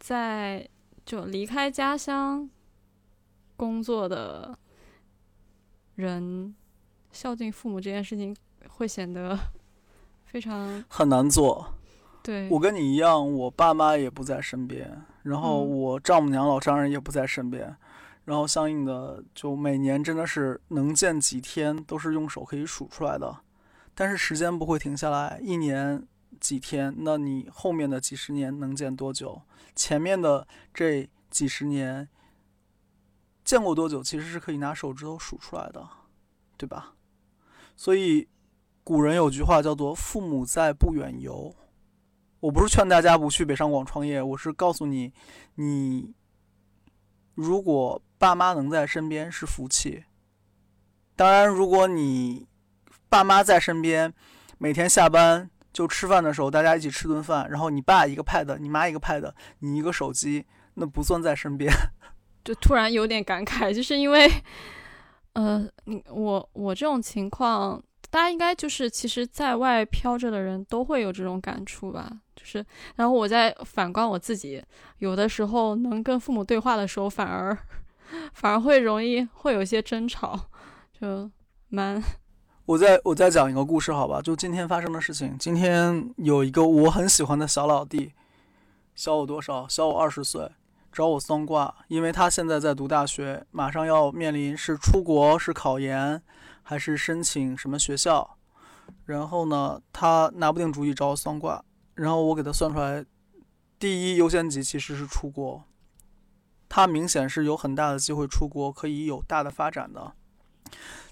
[0.00, 0.68] 在
[1.04, 2.50] 就离开家乡
[3.56, 4.58] 工作的。
[5.98, 6.54] 人
[7.10, 8.34] 孝敬父母这件事情
[8.68, 9.36] 会显得
[10.24, 11.74] 非常很难做。
[12.22, 17.76] 对我跟你一样，我爸妈也不在身边，然后我丈母娘、老丈人也不在身边，
[18.26, 23.36] 然后相应的就每年真的是能见几天都是用手可以数出来的。
[23.96, 26.06] 但是时间不会停下来，一年
[26.38, 29.42] 几天，那你后面的几十年能见多久？
[29.74, 32.08] 前面的这几十年。
[33.48, 35.88] 见过多久，其实是可以拿手指头数出来的，
[36.58, 36.92] 对吧？
[37.76, 38.28] 所以
[38.84, 41.56] 古人有句话叫做“父母在，不远游”。
[42.40, 45.14] 我不是劝大家不去北上广创业，我是告诉你，
[45.54, 46.12] 你
[47.34, 50.04] 如果爸妈能在身边是福气。
[51.16, 52.46] 当然，如果你
[53.08, 54.12] 爸妈在身边，
[54.58, 61.72] 每天下班就吃饭的时候大家一起吃顿饭，然后你爸一个 pad，你妈一个 pad，你一个手机，那不算在身边。
[62.44, 64.30] 就突然有点感慨，就是因为，
[65.34, 72.10] 呃，你我我这种情况，大家应该就是其实在外飘着的人都会有这种感触吧。
[72.34, 72.64] 就是，
[72.96, 74.62] 然后我在反观我自己，
[74.98, 77.56] 有的时候能跟父母对话的时候，反而
[78.32, 80.38] 反而会容易会有一些争吵，
[80.98, 81.30] 就
[81.68, 82.00] 蛮。
[82.64, 84.22] 我再我再讲一个故事，好吧？
[84.22, 85.36] 就今天发生的事情。
[85.38, 88.12] 今天有一个我很喜欢的小老弟，
[88.94, 89.66] 小我多少？
[89.68, 90.48] 小我二十岁。
[90.98, 96.20] 找我算卦，因为他现在在读大学，马上要面临是出国、是考研，
[96.60, 98.36] 还是申请什么学校。
[99.04, 101.64] 然后呢，他拿不定主意找我算卦。
[101.94, 103.06] 然后我给他算出来，
[103.78, 105.62] 第一优先级其实是出国，
[106.68, 110.14] 他明显是有很大的机会出国，可以有大的发展的。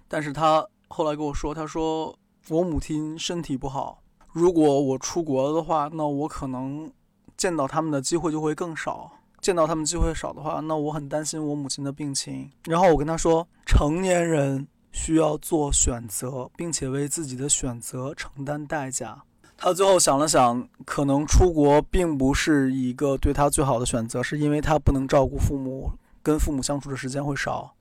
[0.09, 2.18] 但是他后来跟我说，他说
[2.49, 6.92] 我母亲身体不好，如果我出国的话，那我可能
[7.37, 9.12] 见到他们的机会就会更少。
[9.46, 12.50] 见到他们机会少的话，那我很担心我母亲的病情。
[12.64, 19.22] 然后我跟他说，成年人需要做选择，并且为自己的选择承担代价。
[19.56, 25.92] 他最后想了想，可能出国并不是一个对他最好的选择，是因为他不能照顾父母，
[26.24, 27.72] 跟父母相处的时间会少。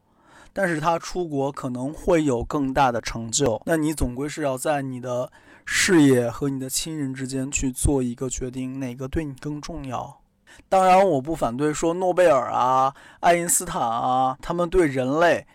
[0.54, 3.60] 但是他出国可能会有更大的成就。
[3.65, 5.32] 那你总归是要在你的
[5.65, 10.19] 事业和你的亲人之间去做一个决定，哪个对你更重要？
[10.68, 15.46] 当然，我不反对说诺贝尔啊、爱因斯坦啊，他们对人类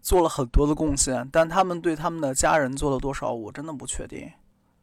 [0.00, 4.32] 做了很多的贡献，但他们对他们的家人做了多少，我真的不确定。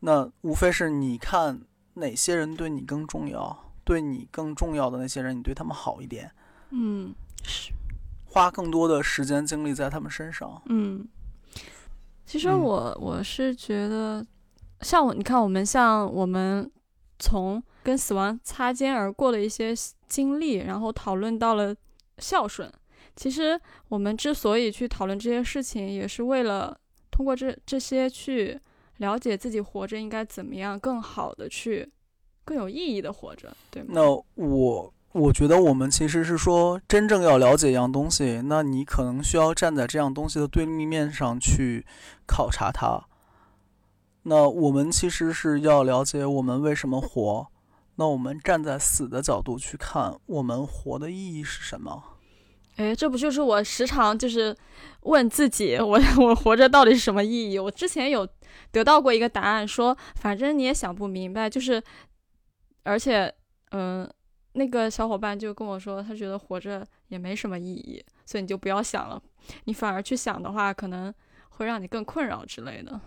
[0.01, 1.61] 那无非是你看
[1.95, 6.31] 哪些人对你更重要，对你更重要的那些人，你对他们好一点，
[6.69, 7.71] 嗯，是
[8.25, 10.61] 花更多的时间精力在他们身上。
[10.67, 11.07] 嗯，
[12.25, 14.25] 其实我我是觉得，
[14.81, 16.71] 像我，你看我们像我们
[17.17, 17.61] 从。
[17.83, 19.73] 跟死亡擦肩而过的一些
[20.07, 21.75] 经历，然后讨论到了
[22.17, 22.71] 孝顺。
[23.15, 26.75] 其实我们之所以去讨论这些事情，也是为了
[27.11, 28.59] 通过这这些去
[28.97, 31.87] 了解自己活着应该怎么样，更好的去
[32.43, 33.89] 更有意义的活着，对吗？
[33.91, 34.01] 那
[34.43, 41.85] 我我觉得我们其实是说，真正要了解一样东西，那你可能需要站在这样东西的对立面上去
[42.25, 43.05] 考察它。
[44.23, 47.47] 那我们其实是要了解我们为什么活。
[47.95, 52.03] 那我们站在死的角度去看，我们活的意义是什么？
[52.75, 54.55] 哎，这不就是我时常就是
[55.01, 57.59] 问自己，我 我活着到底是什么意义？
[57.59, 58.27] 我之前有
[58.71, 61.81] 得到过一个答案，说反正你也想不明白，就是
[62.81, 63.31] 而且，
[63.69, 64.11] 嗯，
[64.53, 69.21] 那个小伙伴就跟我说，他觉得活着也没什么意义，所以你就不要想了，
[69.65, 71.13] 你反而去想的话，可能
[71.49, 72.99] 会让你更困扰之类的。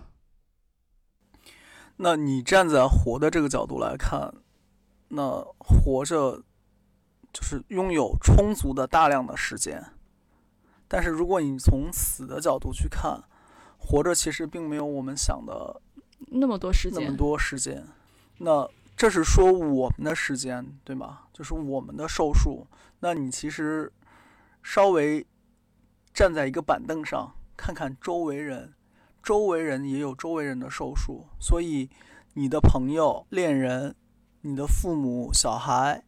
[1.96, 4.33] 那你站在活的这个角度来看？
[5.09, 6.42] 那活着
[7.33, 9.85] 就是拥有充足的大量的时间，
[10.88, 13.23] 但是如果你从死的角度去看，
[13.79, 15.81] 活着其实并没有我们想的
[16.29, 17.05] 那么多时间。
[17.05, 17.87] 那么多时间，
[18.38, 21.21] 那这是说我们的时间对吗？
[21.33, 22.66] 就是我们的寿数。
[23.01, 23.92] 那你其实
[24.62, 25.25] 稍微
[26.14, 28.73] 站在一个板凳上看看周围人，
[29.23, 31.90] 周围人也有周围人的寿数，所以
[32.33, 33.95] 你的朋友、恋人、
[34.46, 36.00] 你的父母、小孩，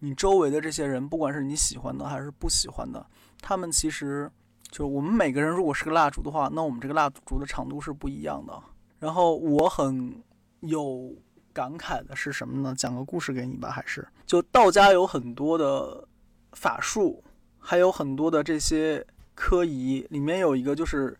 [0.00, 3.06] 你周围的这些人，不管是你喜欢的还是不喜欢的，
[3.40, 4.30] 他们其实
[4.70, 8.62] 就我们每个人如果是个蜡烛的话，那我们这个蜡烛的长度是不一样的。
[8.98, 10.22] 然后我很
[10.60, 11.10] 有
[11.50, 12.74] 感慨的是什么呢？
[12.76, 16.06] 讲个故事给你吧，还是就道家有很多的
[16.52, 17.24] 法术，
[17.58, 19.02] 还有很多的这些
[19.34, 21.18] 科仪，里面有一个就是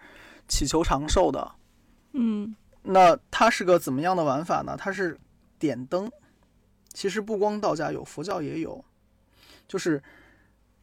[0.49, 1.51] 祈求长寿的。
[2.13, 4.77] 嗯那它是个怎么样的玩法呢？
[4.77, 5.19] 它是
[5.59, 6.11] 点灯，
[6.93, 8.85] 其实不光道家有，佛教也有，
[9.67, 10.03] 就是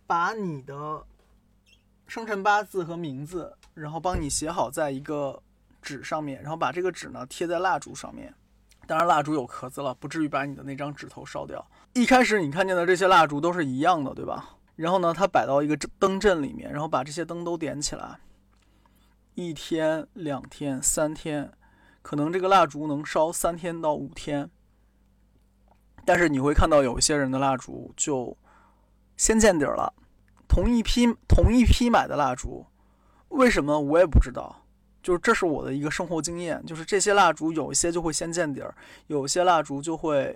[0.07, 1.03] 把你的
[2.07, 5.41] 生辰八字和名字，然后帮你写好在一个
[5.81, 8.33] 纸上面，然后把这个纸呢贴在蜡烛上面。
[8.87, 11.65] 当然，蜡烛有壳子了，不至于把你的那张纸头烧掉。
[11.93, 14.57] 一开始你看见的这些蜡烛都是一样的，对吧？
[14.75, 18.19] 然后呢，它摆到一个灯阵里面，然后把这些灯都点起来。
[19.33, 21.51] 一天、两天、三天，
[22.01, 24.51] 可能这个蜡烛能烧三天到五天。
[26.05, 28.35] 但是你会看到有一些人的蜡烛就
[29.17, 29.93] 先见底儿了。
[30.47, 32.65] 同一批同一批买的蜡烛，
[33.29, 34.61] 为什么我也不知道。
[35.01, 38.73] 就是这是我的一个生活经验，就是这些蜡烛有一些就会先见底儿，
[39.05, 40.35] 有些蜡烛就会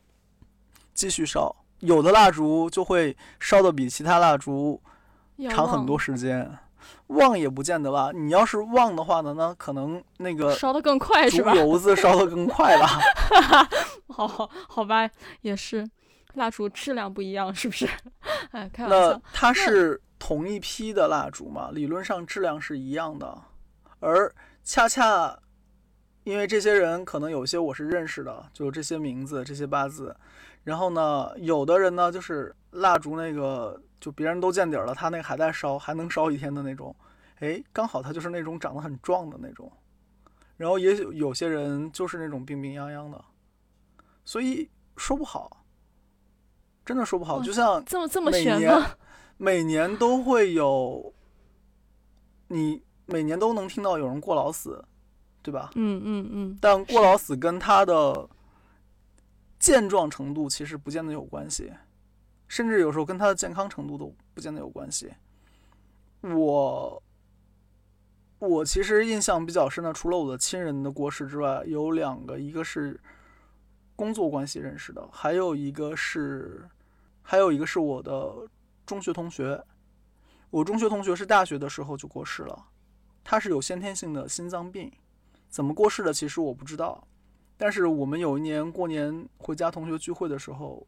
[0.93, 4.79] 继续烧，有的蜡烛就会烧的比其他蜡烛
[5.49, 6.55] 长很多时间。
[7.07, 11.55] 旺也不见得吧，你要是旺的话呢，那可能那个烧得更快竹是吧？
[11.55, 12.99] 油子烧得更快吧。
[14.19, 15.09] 好好好吧，
[15.41, 15.89] 也是，
[16.33, 17.87] 蜡烛质量不一样是不是？
[18.51, 19.21] 哎，开玩笑那。
[19.31, 23.41] 它是同一批的蜡烛嘛，理论上质量是一样的，
[24.01, 25.39] 而恰恰
[26.25, 30.13] 因为这些人可能有些我是认识的，就这些名字、这些八字，
[30.65, 36.93] 然后呢，有的人呢就是蜡烛那个就别人都见底儿了，他那个还在烧，还能烧一天的那种，
[37.39, 39.71] 哎，刚好他就是那种长得很壮的那种，
[40.57, 43.23] 然后也有有些人就是那种病病殃殃的，
[44.29, 45.65] 所以说不好，
[46.85, 48.83] 真的说不好，就像这么这么每年？
[49.37, 51.11] 每年都会有，
[52.49, 54.85] 你每年都能听到有人过劳死，
[55.41, 55.71] 对吧？
[55.73, 58.29] 嗯嗯嗯，但过劳死跟他的
[59.57, 61.73] 健壮程度其实不见得有关系，
[62.47, 65.11] 甚至有时候跟他的健康程度都不见得有关系。
[66.21, 67.01] 我
[68.37, 73.01] 我其实印象比较深的，除了我的亲人的过世之外，有两个，一个是
[73.99, 76.65] 工作关系认识的，还有一个是
[77.21, 78.33] 还有一个是我的
[78.85, 79.61] 中学同学。
[80.49, 82.67] 我中学同学是大学的时候就过世了，
[83.25, 84.89] 他是有先天性的心脏病。
[85.49, 87.05] 怎么过世的，其实我不知道。
[87.57, 90.87] 但是我们有一年过年回家同学聚会的时候，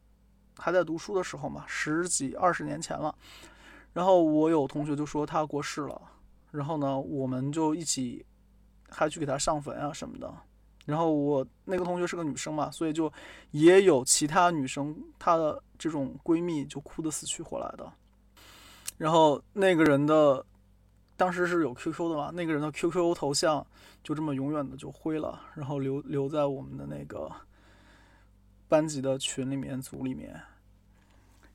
[0.57, 3.13] 还在读书的时候嘛，十几二十年前了。
[3.91, 6.01] 然后我有同学就说他过世了，
[6.51, 8.25] 然后呢，我们就一起
[8.89, 10.33] 还去给他上坟啊什么的。
[10.85, 13.11] 然后我那个同学是个女生嘛，所以就
[13.51, 17.91] 也有其他女生她的这种闺蜜就哭得死去活来的。
[18.97, 20.45] 然后那个人的
[21.17, 23.65] 当时是有 QQ 的嘛，那个人的 QQ 头像
[24.03, 27.31] 就这么永远的就灰了，然后留留在我们的那个
[28.67, 30.39] 班级的群里面、组里面。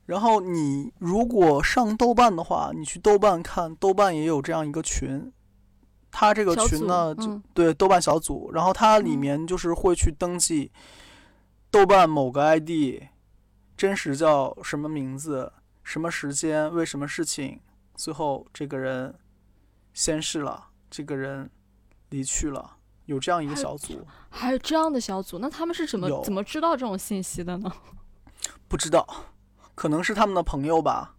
[0.05, 5.31] 然后你如果上豆瓣的话，你去豆瓣看，豆瓣也有这样一个群，
[6.11, 10.71] 它这个群呢，就嗯对豆瓣小组，然后它里嗯面就是会去登记
[11.69, 13.03] 豆瓣某个 ID，
[13.75, 15.51] 真实叫什么名字、
[15.83, 17.59] 什么时间、为什么事情，
[17.95, 19.13] 最后这个人
[19.93, 21.49] 先逝了，这个人
[22.09, 27.71] 离去了，有这样一个小组，还有这样的小组，那他们是怎么怎么知道这种信息的呢？
[28.67, 29.05] 不知道，
[29.75, 31.15] 可能是他们的朋友吧。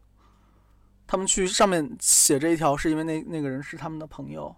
[1.07, 4.55] 他们去上面写这一条，是因为那那个人是他们的朋友。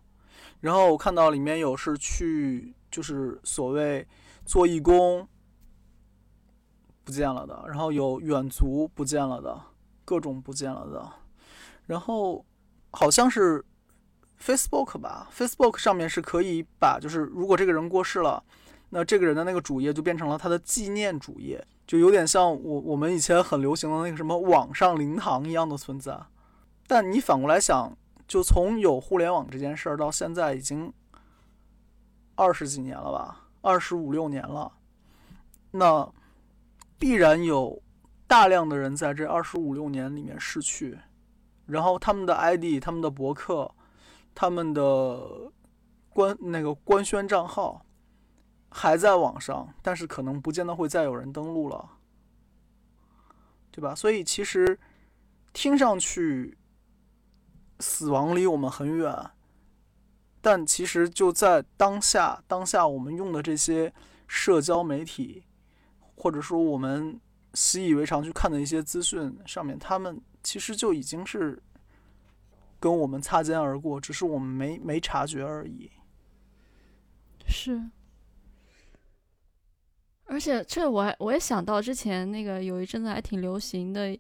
[0.61, 4.07] 然后我看到里面有是去，就是所谓
[4.45, 5.27] 做义工
[7.03, 9.61] 不见了的，然后有远足不见了的，
[10.05, 11.11] 各种不见了的。
[11.87, 12.45] 然后
[12.91, 13.65] 好像是
[14.41, 18.43] Facebook 吧，Facebook 上面是可以把，就是如果这个人过世了，
[18.91, 21.67] 那这个人的那个主页就变成了他的纪念主页。
[21.87, 26.17] 就有点像我我们以前很流行的那个什么网上灵堂一样的存在。
[26.87, 27.97] 但你反过来想，
[28.31, 30.93] 就从有互联网这件事儿到现在已经
[32.37, 34.73] 二十几年了吧，二十五六年了，
[35.73, 36.09] 那
[36.97, 37.83] 必然有
[38.29, 40.97] 大量的人在这二十五六年里面逝去，
[41.67, 43.69] 然后他们的 ID、他们的博客、
[44.33, 45.51] 他们的
[46.11, 47.85] 官那个官宣账号。
[48.73, 51.91] 还在网上，但是可能不见得会再有人登录了，
[53.73, 53.97] 对吧？
[53.97, 54.79] 所以其实
[55.53, 56.57] 听上去
[57.81, 59.31] 死亡离我们很远，
[60.41, 63.93] 但其实就在当下，当下我们用的这些
[64.29, 65.45] 社交媒体，
[66.15, 67.21] 或者说我们
[67.55, 71.63] 习以为常去看的一些资讯上面，他们其实就已经是
[72.79, 75.91] 跟我们擦肩而过，只是我们没没察觉而已。
[77.49, 77.83] 是。
[80.27, 84.17] 而且这我还我也想到之前那个有一阵子还挺流行的，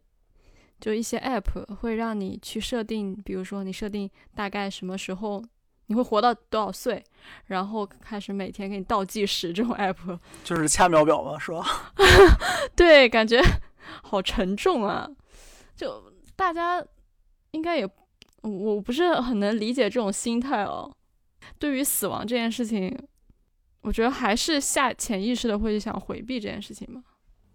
[0.81, 5.45] 就一些 app 会让你去设定，比如说你设定大概什么时候
[5.87, 7.05] 你会活到多少岁，
[7.47, 9.53] 然后开始每天给你倒计时。
[9.53, 11.93] 这种 app 就是掐秒表嘛，是吧？
[12.74, 13.41] 对，感觉
[14.03, 15.09] 好沉重啊！
[15.76, 16.85] 就大家
[17.51, 17.89] 应该也
[18.43, 20.91] 我不是很能理解这种心态哦。
[21.59, 22.97] 对于死亡这件事情。
[23.83, 27.03] 我觉得还是下潜意识的会想回避这件事情嘛。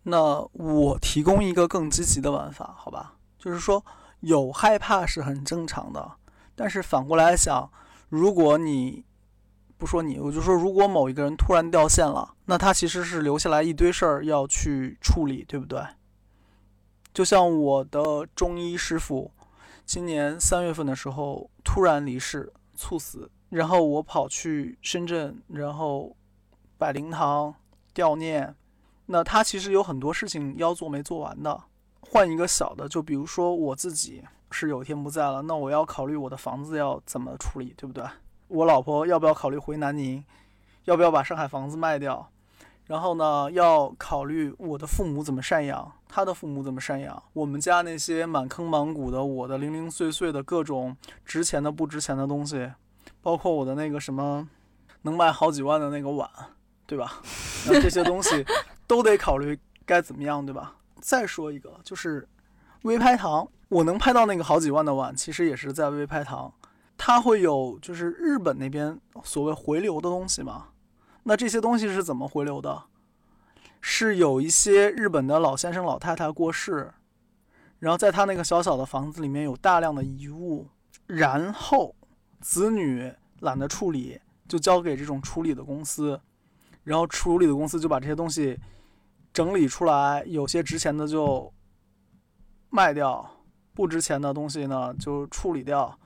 [0.08, 3.16] 那我提供一个更积极的玩法，好吧？
[3.39, 3.84] 就是说
[4.20, 6.12] 有害怕是很正常的，
[6.56, 7.72] 但是反过来想，
[8.10, 9.03] 如果你
[9.78, 15.82] 不说你，我就说如果某一个人突然掉线了，那他其实是留下来一堆事儿要去处理，对不对？
[17.12, 19.32] 就像我的中医师傅，
[19.86, 23.32] 今年三月份的时候突然离世，猝死。
[23.49, 26.16] 然后我跑去深圳，然后
[26.78, 27.56] 摆灵堂
[27.93, 28.56] 吊念。
[29.06, 31.64] 那他其实有很多事情要做没做完的。
[32.01, 38.03] 换一个小的，就比如说我自己是有一天不在了，那我要考虑我的房子要怎么处理，对不对？
[38.47, 40.24] 我老婆要不要考虑回南宁？
[40.84, 42.30] 要不要把上海房子卖掉？
[42.86, 50.95] 然后呢，要考虑我的父母怎么赡养，他的父母怎么赡养，我们家那些满坑满谷的我的零零碎碎的各种
[51.26, 52.72] 值钱的不值钱的东西。
[53.24, 54.47] 包括我的那个什么
[55.01, 56.30] 能卖好几万的那个碗，
[56.86, 57.20] 对吧？
[57.66, 58.45] 那这些东西
[58.88, 60.76] 都得考虑该怎么样，对吧？
[61.02, 62.28] 再说一个，就是
[62.84, 66.54] 微拍堂，我能拍到那个好几万的碗，其实也是在微拍堂，
[66.98, 70.70] 它会有就是日本那边所谓回流的东西嘛。
[71.24, 72.84] 那这些东西是怎么回流的？
[73.82, 76.94] 是有一些日本的老先生老太太过世，
[77.80, 80.68] 然后在他那个小小的房子里面有大量的遗物，
[81.08, 81.96] 然后。
[82.42, 86.22] 子女懒得处理，就交给这种处理的公司，
[86.84, 88.60] 然后处理的公司就把这些东西
[89.36, 91.54] 整理出来，有些值钱的就
[92.70, 93.30] 卖掉，
[93.74, 96.00] 不值钱的东西呢就处理掉，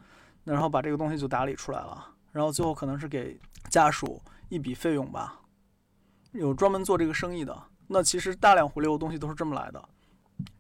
[0.46, 4.20] 然后把这个东西就打理出来了，然后最后可能是给家属
[4.50, 5.42] 一笔费用吧，
[6.32, 7.56] 有专门做这个生意的。
[7.86, 9.90] 那其实大量回流的东西都是这么来的。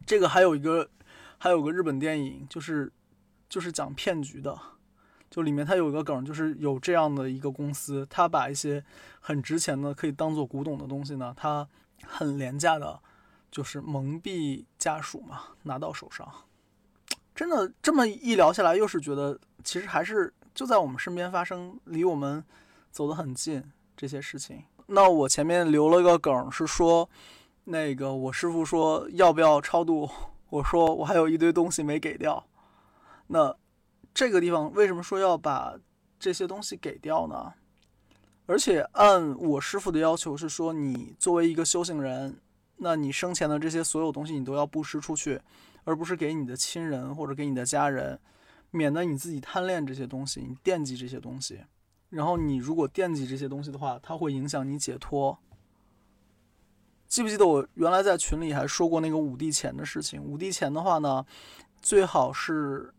[0.05, 0.88] 这个还有一个，
[1.39, 2.93] 还有个日本电影，就是
[3.49, 4.55] 就是讲骗局的。
[5.32, 8.84] 就里面它有一个梗，就是有这样的一个公司，它把一些
[9.20, 11.67] 很值钱的、可以当做古董的东西呢，它
[12.05, 12.99] 很廉价的，
[13.51, 16.27] 就是蒙蔽家属嘛，拿到手上。
[17.35, 22.43] 真的这么一聊下来，又是觉得其实还是就在我们身边发生，离我们
[22.91, 23.63] 走得很近
[23.95, 24.63] 这些事情。
[24.87, 27.09] 那我前面留了个梗，是说
[27.65, 30.09] 那个我师傅说要不要超度，
[30.49, 32.45] 我说我还有一堆东西没给掉，
[33.27, 33.55] 那。
[34.11, 35.75] 这个地方为什么说要把
[36.19, 37.53] 这些东西给掉呢？
[38.49, 42.35] 而且按我师傅的要求是说，你作为一个修行人，
[42.77, 45.39] 那你生前的这些所有东西你都要布施出去，
[45.83, 48.19] 而不是给你的亲人或者给你的家人，
[48.71, 51.59] 免得你自己贪恋这些东西，你惦记这些东西。
[52.09, 55.37] 然后你如果惦记这些东西的话，它会影响你解脱。
[57.07, 60.19] 记不记得我原来在群里还说过那个五帝钱的事情？
[60.19, 61.23] 五帝钱的话呢，
[61.81, 62.91] 最好是。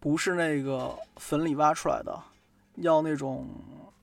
[0.00, 2.22] 不是那个坟里挖出来的，
[2.76, 3.48] 要那种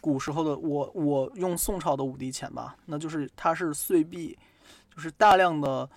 [0.06, 0.56] 古时候的。
[0.56, 4.38] 我我用宋朝的五帝钱吧，那就是它是碎币，
[4.94, 5.90] 就是大量的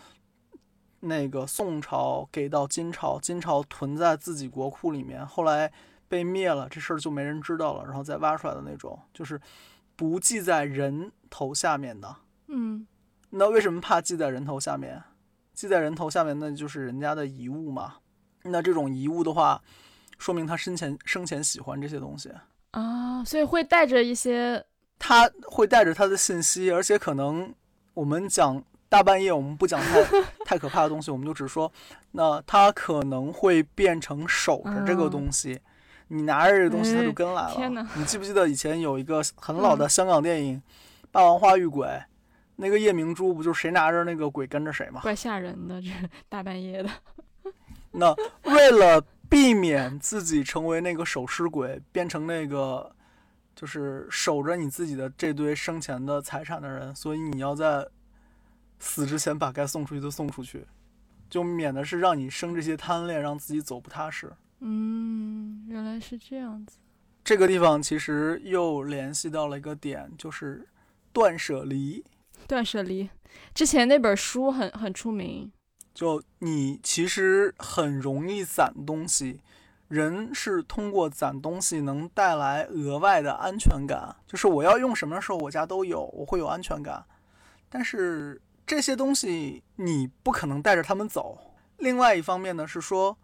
[1.00, 5.70] 那个宋朝给到金朝，金朝囤在自己国库里面，后来
[6.08, 9.38] 被灭了，这事儿就没人知道了，然后再挖出来的那种，就是
[9.94, 12.16] 不记在人头下面的。
[12.46, 12.86] 嗯，
[13.30, 15.02] 那为什么怕记在人头下面？
[15.52, 17.96] 记在人头下面，那就是人家的遗物嘛。
[18.44, 19.60] 那这种遗物的话。
[20.20, 22.28] 说明他生前生前喜欢这些东西
[22.72, 24.64] 啊，所以会带着一些，
[24.98, 27.52] 他会带着他的信息，而且可能
[27.94, 30.04] 我们讲大半夜，我们不讲太
[30.44, 31.72] 太可怕的东西，我们就只说，
[32.12, 35.58] 那他可能会变成守着这个东西，
[36.08, 37.54] 你拿着这个东西，他就跟来了。
[37.54, 40.56] 天你记不记得以前有一个 很老的香港电影
[41.10, 41.86] 《霸王花遇鬼》，
[42.56, 45.00] 那个夜明珠不就是谁拿着那个鬼跟着谁吗？
[45.00, 45.88] 怪吓人的，这
[46.28, 46.90] 大半夜的。
[47.92, 48.14] 那
[48.44, 49.02] 为了。
[49.28, 52.94] 避免自己成为那个守尸鬼，变成那个
[53.54, 57.86] 就是守着你自己的这堆生前的财产的人，所以你要在
[58.78, 60.66] 死之前把该送出去的送出去，
[61.28, 64.32] 就免得是让你生这些贪恋，让自己走不踏实。
[64.60, 66.78] 嗯，原来是这样子。
[67.22, 70.66] 这个地方其实又联系到了一个点，就是
[71.12, 72.02] 断舍离。
[72.46, 73.10] 断舍离，
[73.52, 75.52] 之前那本书很很出名。
[75.98, 79.40] 就你其实很容易攒东西，
[79.88, 84.14] 人是通过攒东西能带来额外的安全感。
[84.24, 87.04] 就是我要用什么的时候，我家都有，我会有安全感。
[87.68, 91.56] 但是这些东西你不可能带着他们走。
[91.78, 93.18] 另外一方面呢，是说。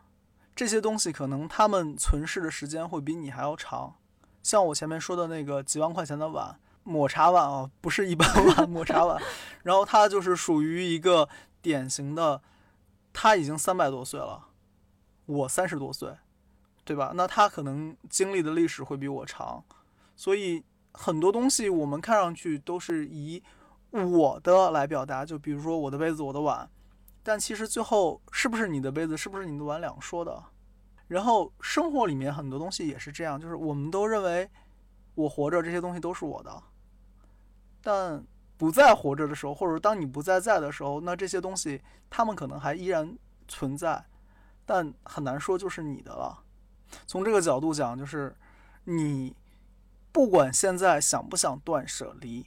[0.56, 3.96] 这些东西可能他们存世的时间会比你还要长，
[4.40, 9.20] 像我前面说的那个几万块钱的碗，抹茶碗啊，不是一般碗， 抹茶碗。
[9.64, 11.28] 然后它就是属于一个
[11.60, 12.40] 典型的，
[13.14, 14.48] 他已经三百多岁了，
[15.24, 16.14] 我三十多岁，
[16.84, 17.12] 对吧？
[17.14, 19.64] 那他可能经历的历史会比我长，
[20.14, 20.62] 所以
[20.92, 23.42] 很多东西我们看上去都是以
[23.90, 26.68] 我的来表达，就比如说我的杯子，我的碗。
[27.22, 30.44] 但其实最后是不是你的杯子，是不是你的碗两说的。
[31.06, 34.50] 然后生活里面很多东西也是这样，就是我们都认为
[35.14, 36.62] 我活着这些东西都是我的，
[37.80, 38.26] 但
[38.56, 43.16] 不再活着的时候，或者当你不再在的时候，那这些东西他们可能还依然
[43.48, 44.04] 存在，
[44.64, 46.42] 但很难说就是你的了。
[47.06, 48.34] 从这个角度讲，就是
[48.84, 49.34] 你
[50.12, 52.46] 不管现在想不想断舍离，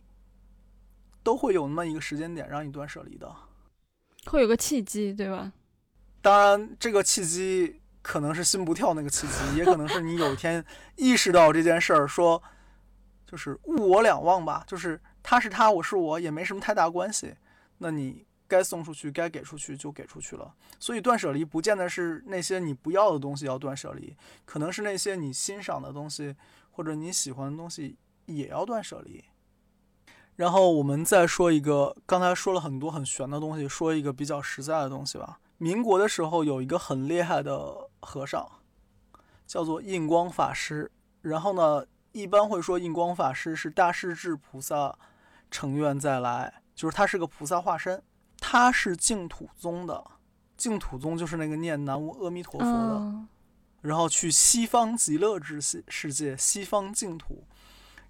[1.22, 3.30] 都会有那么一个时间点让你断舍离的。
[4.28, 5.52] 会有个契机，对吧？
[6.22, 10.64] 当然，这个契机可能是心不跳那个契机，也可能是你有一天
[10.96, 12.42] 意识到这件事儿，说
[13.26, 15.00] 就是物我两忘吧，就是
[15.30, 17.36] 他是他，我是我，也没什么太大关系。
[17.80, 20.56] 那你该送出去，该给出去就给出去了。
[20.80, 24.16] 所以断舍离不见得是那些你不要的东西要断舍离，
[24.46, 26.34] 可能是那些你欣赏的东西
[26.72, 27.98] 或者你喜欢的东西
[28.28, 29.22] 也要断舍离。
[30.38, 35.42] 然后我们再说一个，刚才说了很多很玄的东西，说一个比较实在的东西吧。
[35.58, 38.50] 民国的时候有一个很厉害的和尚，
[39.46, 40.90] 叫做印光法师。
[41.22, 44.98] 然后呢，一般会说印光法师是大势至菩萨
[45.52, 48.02] 成愿再来，就是他是个菩萨化身。
[48.40, 50.04] 他是净土宗的，
[50.56, 53.26] 净土宗就是那个念南无阿弥陀佛的，
[53.82, 57.44] 然后去西方极乐之世世界，西方净土。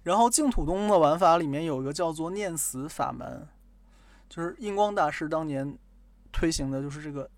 [0.02, 3.48] 然后净土宗的玩法里面有一个叫做念死法门，
[4.28, 5.76] 就是印光大师当年
[6.30, 7.28] 推行的就是这个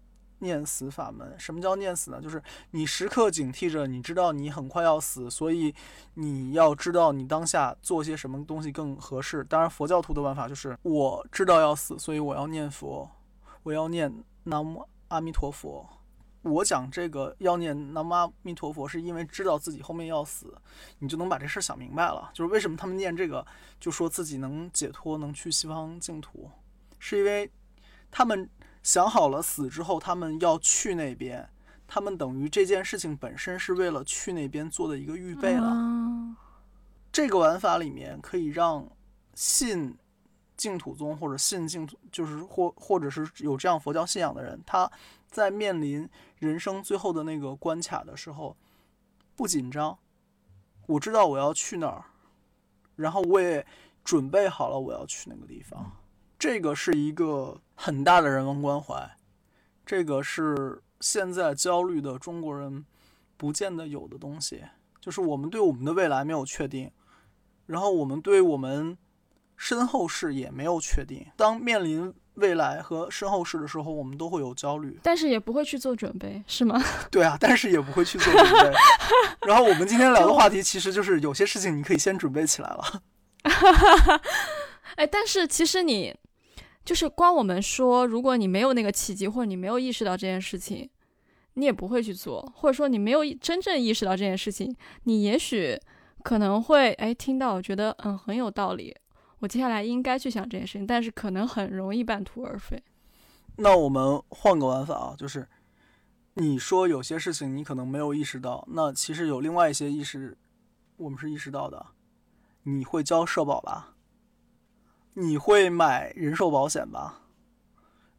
[0.41, 1.35] 念死法门。
[1.39, 2.21] 什么叫念死呢？
[2.21, 5.75] 就是你时刻警惕着，你知道你很快要死，所以
[6.15, 9.43] 你要知道你当下做些什么东西更合适。
[9.45, 13.09] 当然，佛教徒的玩法就是我知道要死，所以我要念佛，
[13.63, 14.13] 我要念
[14.45, 15.89] 南无阿弥陀佛。
[16.43, 20.57] 我讲这个要念南无阿弥陀佛，是因为知道自己后面要死，
[21.01, 22.31] 你就能把这事儿想明白了。
[22.33, 23.47] 就是为什么他们念这个，
[23.79, 26.51] 就说自己能解脱，能去西方净土，
[26.99, 27.51] 是因为
[28.11, 28.49] 他们
[28.83, 31.49] 想好了死之后他们要去那边，
[31.87, 35.77] 他们等于这件事情本身是为了去那边做的一个预备了。
[37.13, 38.89] 这个玩法里面可以让
[39.35, 39.97] 信
[40.57, 44.91] 净土宗或者信净土，就是或或者是有这样佛教信仰的人，他。
[45.31, 46.11] 在面临
[46.41, 48.57] 人生最后的那个关卡的时候，
[49.37, 49.97] 不紧张。
[50.89, 52.05] 我知道我要去哪儿，
[52.97, 53.65] 然后我也
[54.03, 56.00] 准备好了我要去那个地方。
[56.41, 59.11] 这个是一个很大的人文关怀，
[59.85, 62.87] 这个是现在焦虑的中国人
[63.37, 64.65] 不见得有的东西。
[65.03, 66.91] 就是我们对我们的未来没有确定，
[67.67, 68.97] 然后我们对我们
[69.59, 71.27] 身后事也没有确定。
[71.37, 76.83] 当面临未来和身后事的时候，我们都会有焦虑，但是也不会去做准备，是吗？
[77.13, 78.73] 对啊，但是也不会去做准备。
[79.47, 83.03] 然后我们今天聊的话题，其实就是有些事情你可以先准备起来了。
[84.97, 86.15] 哎，但是其实你
[86.85, 90.89] 就是光我们说，如果你没有那个契机，或者你没有意识到这件事情，
[91.55, 94.75] 你也不会去做，或者说你没有真正意识到这件事情，
[95.05, 95.79] 你也许
[96.23, 98.97] 可能会哎听到，觉得嗯很有道理。
[99.41, 102.83] 我接下来应该去想这件事情，但是可能很容易半途而废。
[103.57, 105.49] 那我们换个玩法啊，就是
[106.35, 110.37] 你说有些事情你可能没有意识到，那其实有另外一些意识，
[110.97, 111.87] 我们是意识到的。
[112.65, 113.90] 你会交社保吧？
[115.15, 117.23] 你会买人寿保险吧？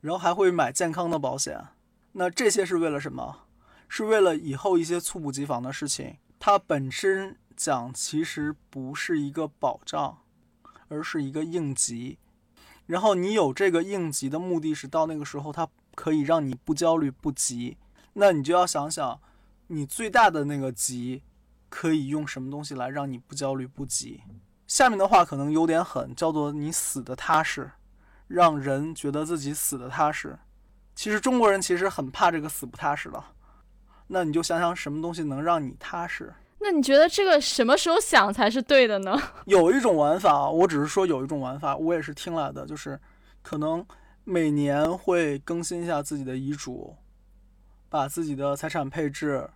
[0.01, 1.67] 然后还会买健康的保险。
[2.13, 3.47] 那这些是为了什么？
[3.87, 6.17] 是为了以后一些猝不及防的事情。
[6.39, 10.17] 它本身讲其实不是一个保障。
[10.93, 12.17] 而是一个应急，
[12.85, 15.65] 然后你有这个应急的目的是到那个时候，它
[15.95, 17.77] 可以让你不焦虑不急。
[18.15, 19.21] 那你就要想想，
[19.67, 21.23] 你最大的那个急，
[21.69, 24.23] 可以用什么东西来让你不焦虑不急？
[24.71, 27.69] 下面的话可能有点狠，叫做你死的踏实，
[28.29, 30.39] 让人觉得自己死的踏实。
[30.95, 33.21] 其实中国人其实很怕这个死不踏实的，
[34.07, 36.33] 那你就想想什么东西能让你踏实。
[36.59, 39.21] 那你觉得这个什么时候想才是对的呢？
[39.43, 42.97] 有一种玩法，我只是说有一种玩法，我也是听来的，就是
[43.41, 43.85] 可能
[44.23, 46.95] 每年会更新一下自己的遗嘱，
[47.89, 49.49] 把自己的财产配置，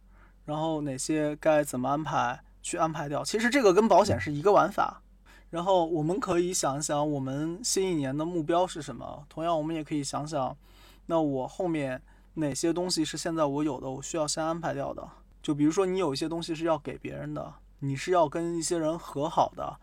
[0.43, 3.23] 然后哪些该怎么安排去安排掉。
[3.23, 5.01] 其实这个跟保险是一个玩法。
[5.49, 9.25] 然后我们可以想一想，我们新一年的目标是什么？
[9.29, 10.57] 同样，我们也可以想想，
[11.05, 12.01] 那我后面
[12.33, 15.07] 哪些东西是现在我有的，我需要先安排掉的。
[15.41, 19.77] 就比如说，你有一些东西是要给别人的，你是要跟一些人和好的，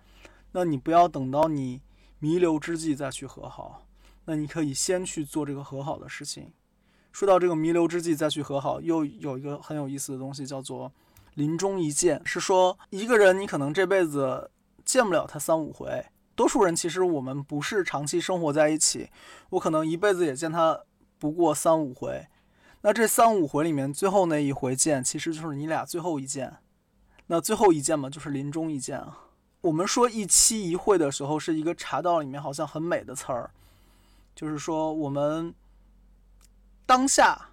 [0.51, 1.81] 那你不要等到你
[2.19, 3.87] 弥留之际再去和好，
[4.25, 6.53] 那你可以先去做这个和好的事情。
[7.13, 10.91] 说到这个弥留之际再去和好，又有一个很有意思的东西，叫做
[11.35, 14.51] 临终一见，是说一个人你可能这辈子
[14.85, 19.11] 见不了他三五回，多数人其实我们不是长期生活在一起，
[19.51, 20.81] 我可能一辈子也见他
[21.19, 22.27] 不过三五回。
[22.83, 26.57] 那这三五回里面，最后那一回见，其实就是你俩最后一见。
[27.29, 29.29] 那最后一见嘛，就是临终一见啊。
[29.61, 33.51] 我们说一期一会的时候，是一个茶道里面好像很美的词儿，
[34.35, 35.55] 就是说我们
[36.85, 37.51] 当下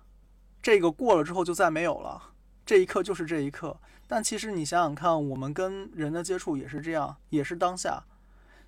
[0.62, 2.32] 这个过了之后就再没有了，
[2.66, 3.78] 这一刻就是这一刻。
[4.10, 8.04] 但其实你想想看，我们跟人的接触也是这样，也是当下，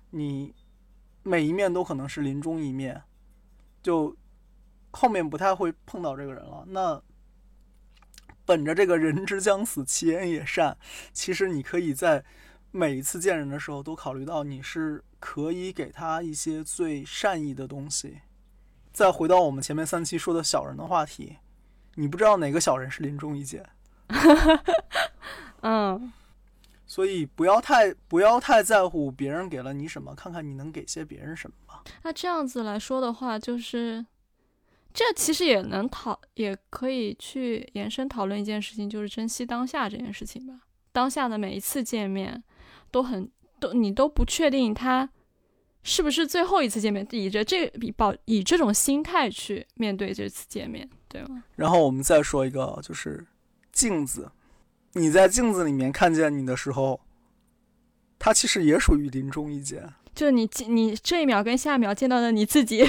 [0.08, 0.54] 你
[1.22, 3.02] 每一面都可能是临终一面，
[3.82, 4.16] 就。
[4.94, 6.66] 后面不太会碰到这个人了。
[6.68, 7.02] 那
[8.44, 10.76] 本着这个“人之将死，其言也善”，
[11.14, 12.22] 其实你可以在
[12.72, 18.20] 每一次见人的时候都考虑到，你是可以给他一些最善意的东西。
[18.92, 21.38] 再回到我们前面三期说的小人的话题，
[21.94, 23.66] 你不知道哪个小人是临终一见。
[25.62, 26.12] 嗯，
[26.86, 31.82] 所以不要太不要太在乎别人给了你什么，看看你能给些别人什么吧。
[32.02, 34.04] 那这样子来说的话，就是。
[34.94, 40.52] 这其实也能讨，也可以去延伸讨论一件事情，就是珍惜当下这件事情吧。
[40.92, 42.44] 当下的每一次见面，
[42.90, 43.26] 都很
[43.58, 45.08] 都你都不确定他
[45.82, 51.42] 是不是最后一次见面，以着这以保以这种心态去面对这次见面，对吗？
[51.56, 53.26] 然后我们再说一个，就是
[53.72, 54.30] 镜子。
[54.92, 57.00] 你在镜子里面看见你的时候，
[58.18, 59.92] 它其实也属于临终一见。
[60.14, 62.88] 就你你这一秒跟下一秒见到的你自己。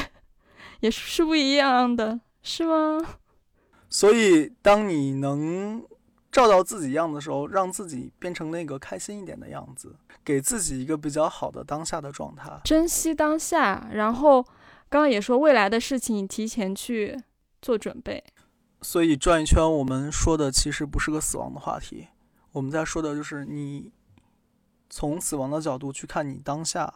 [0.79, 2.99] 也是不一样的，是吗？
[3.89, 5.81] 所以，当你能
[6.29, 13.87] 照到自己样的时候，让自己变成那个开心一点的样子，给自己一个比较好的当下的状态，珍惜当下。
[13.93, 14.43] 然后，
[14.89, 17.17] 刚刚也说未来的事情，提前去
[17.61, 18.21] 做准备。
[18.83, 22.07] 所以转一圈，我们说的其实不是个死亡的话题，
[22.51, 23.91] 我们在说的就是你
[24.89, 26.93] 从死亡的角度去看你当下，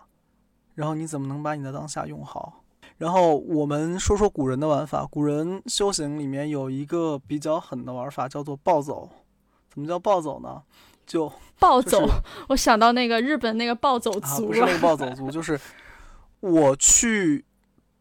[0.75, 2.63] 然后你怎么能把你的当下用好。
[2.97, 5.05] 然后我们说说古人的玩法。
[5.05, 9.09] 古人修行里面有一个比较狠的玩法，叫做暴走。
[9.69, 10.63] 怎么叫暴走呢？
[11.05, 12.07] 就暴走。
[12.49, 15.59] 我想到那个日本那个暴走族不是那个暴走族， 就是
[16.39, 17.45] 我去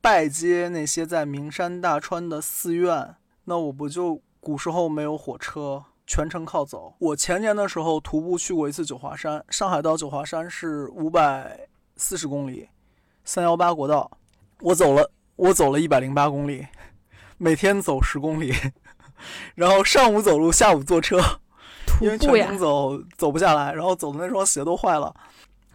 [0.00, 3.16] 拜接那些在名山大川的寺院，
[3.48, 6.94] 那我不就古时候没有火车，全程靠走。
[6.98, 12.68] 我前年的时候徒步去过一次九华山，上海到九华山是五百四十公里，
[13.24, 14.10] 三幺八国道。
[14.62, 16.66] 我走了，我走了一百零八公里，
[17.38, 18.52] 每天走十公里，
[19.54, 21.20] 然后上午走路，下午坐车，
[22.00, 25.14] 因为全程走走不下来，然后走的那双鞋都坏了。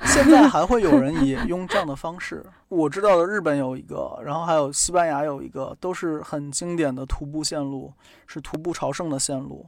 [0.08, 2.45] 现在还会有人也用这样的方式。
[2.70, 7.93] 我知道的日本有一个，然后还有西班牙有一个，都是很经典的徒步线路，
[8.28, 9.68] 是徒步朝圣的线路。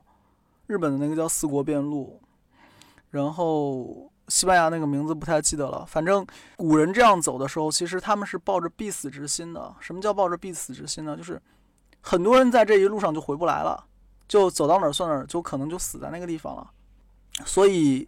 [0.68, 2.22] 日本的那个叫四国遍路，
[3.10, 4.10] 然后。
[4.30, 6.26] 西班牙那个名字不太记得了，反正
[6.56, 9.76] 古人这样走的时候，其实他们是抱着必死之心的。
[9.82, 11.18] 什么叫抱着必死之心呢？
[11.18, 11.40] 就是
[12.00, 13.84] 很多人在这一路上就回不来了，
[14.26, 16.72] 就走到哪儿算哪儿，就可能就死在那个地方了。
[17.46, 18.08] 所以，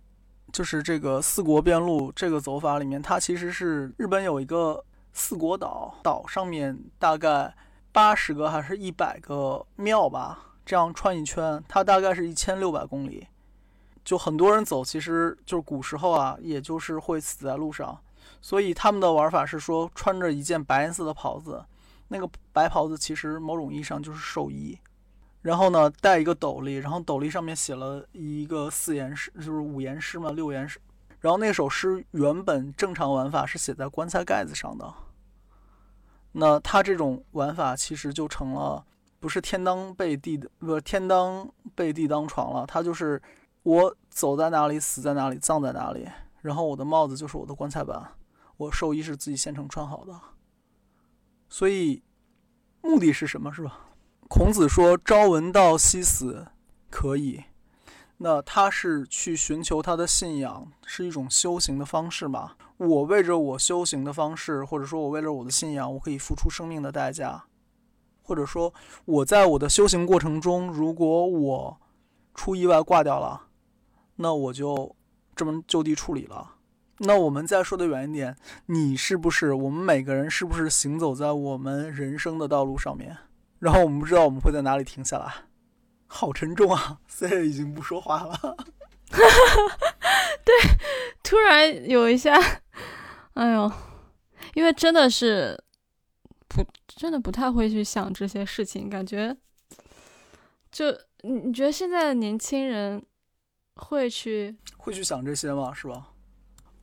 [0.52, 4.84] 就是这个四国遍路这个走法里面，它其实是日本有一个
[5.14, 7.54] 四国岛，岛上面大概
[7.92, 13.28] 八十个还是一百个庙吧，这样穿一圈，它大概是一千六百公里。
[14.04, 18.00] 就很多人走，其实就是古时候啊，也就是会死在路上，
[18.40, 21.66] 所以他们的玩法是说穿着一件白颜色的袍子，
[22.10, 24.80] 那个白袍子其实某种意义上就是寿衣，
[25.46, 30.80] 然后呢戴一个斗笠，然后斗笠上面写了一个四言诗，就是五言诗嘛，六言诗，
[31.20, 34.92] 然后那首诗原本正常玩法是写在棺材盖子上的，
[36.32, 38.84] 那他这种玩法其实就成了
[39.20, 43.22] 不是天当被地的，不是天当被地当床了，他就是。
[43.66, 46.08] 我走在哪里，死在哪里，葬在哪里。
[46.44, 48.12] 然后我的帽子就是我的棺材板，
[48.58, 50.14] 我寿衣是自己现成穿好的。
[51.50, 52.04] 所以，
[52.84, 53.52] 目的是什么？
[53.52, 53.85] 是吧？
[54.28, 56.48] 孔子说：“朝闻道，夕死
[56.90, 57.44] 可以。”
[58.18, 62.54] 那他是去寻求他的信仰，是一种修行的方式嘛？
[62.78, 67.44] 我为着我修行的方式，或者说我为了我的信仰，我可以付出生命的代价，
[68.24, 68.74] 或者说
[69.06, 71.78] 我在我的修行过程中，如果我
[72.34, 73.48] 出意外挂掉了，
[74.16, 74.96] 那我就
[75.36, 76.56] 这么就地处理了。
[77.00, 78.36] 那我们再说的远一点，
[78.68, 83.18] 你是不是我们每个人是不是行走在我们人生的道路上面？
[83.60, 85.34] 然后我们不知道我们会在哪里停下来，
[86.08, 87.00] 好沉重啊！
[87.08, 88.58] C 已经不说话了。
[90.44, 90.54] 对，
[91.24, 92.36] 突然有一下，
[93.34, 93.72] 哎呦，
[94.54, 95.64] 因为真的是
[96.48, 99.36] 不真的不太会去想这些事情，感觉
[100.72, 100.92] 就
[101.22, 103.04] 你你觉得现在的年轻人
[103.76, 105.74] 会去会去想这些吗？
[105.74, 106.12] 是吧？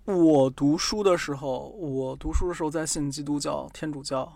[0.05, 4.33] 我读书的时候，我读书的时候在信基督教、天主教，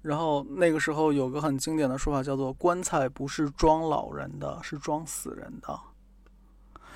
[0.00, 5.80] 然后那个时候有个很经典的说法，叫做“棺材不是装老人的，是装死人的”，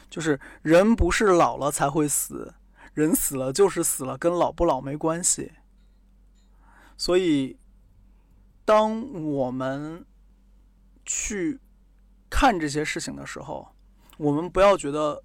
[0.09, 2.55] 就是人不是老了才会死，
[2.94, 5.53] 人死了就是死了，跟老不老没关系。
[6.96, 7.59] 所以，
[8.64, 10.07] 当我们
[11.05, 11.59] 去
[12.30, 13.74] 看这些事情的时候，
[14.16, 15.22] 我们不要觉得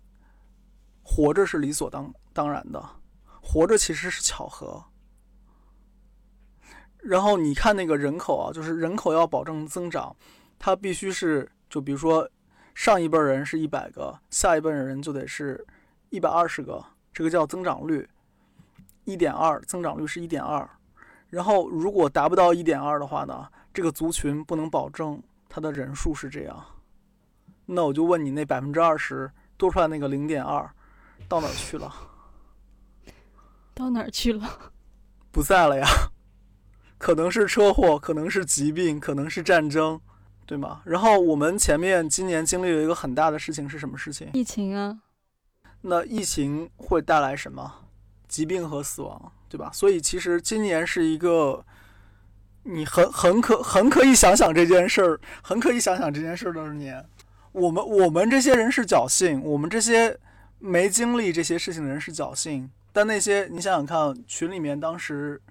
[1.04, 2.12] 活着是理所当。
[2.34, 2.84] 当然的，
[3.42, 4.84] 活着其实是巧合。
[7.08, 10.14] 然后你看那个人口啊，就是人口要保证增长，
[10.60, 12.30] 它必须是就比如说
[12.76, 15.66] 上一辈人是一百个，下一辈人就得是
[16.10, 16.84] 一百二十个，
[17.14, 18.08] 这个叫增长率，
[19.06, 20.70] 一点二，增长率是一点二。
[21.30, 26.66] 然后如果达不到一点二的话呢，这个族群不能保证它的人数是这样。
[27.66, 30.70] 那我就问你，那百分之二十多出来那个零点二
[31.30, 31.94] 到哪去了？
[33.74, 34.72] 到哪儿去了？
[35.32, 35.86] 不在了呀，
[36.98, 40.00] 可能是车祸，可能是疾病，可能是战争，
[40.46, 40.82] 对吗？
[40.86, 44.30] 然后我们前面今年经历了一个很大的事情是什么事情？
[44.34, 45.00] 疫情啊。
[45.82, 47.72] 那疫情会带来什么？
[48.28, 49.70] 疾病和死亡，对吧？
[49.72, 51.64] 所以其实今年是一个
[52.64, 57.06] 你很很可很可以想想这件事儿，很可以想想这件事儿的年。
[57.54, 60.20] 我们我们这些人是侥幸，我们这些
[60.60, 62.70] 没经历这些事情的人是侥幸。
[62.92, 65.42] 但那些你想想看，群里面当时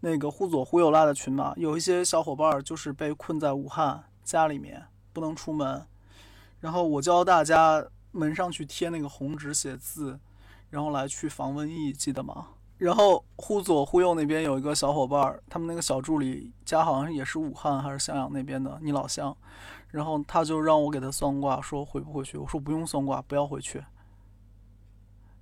[0.00, 5.86] 那个忽左忽右拉的群嘛，有一些小伙伴就是被困在武汉家里面不能出门，
[6.60, 10.18] 然后我教大家门上去贴那个红纸写字，
[10.70, 12.48] 然后来去防瘟疫，记得吗？
[12.78, 19.36] 然后忽左忽右那边有一个小伙伴，他们那个小助理家好像也是武汉还是襄阳那边的，你老乡，
[19.88, 22.38] 然后他就让我给他算卦，说回不回去？
[22.38, 23.84] 我说不用算卦，不要回去。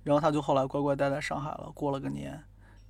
[0.03, 2.43] 然后他就后来乖乖待在上海了，过了个年，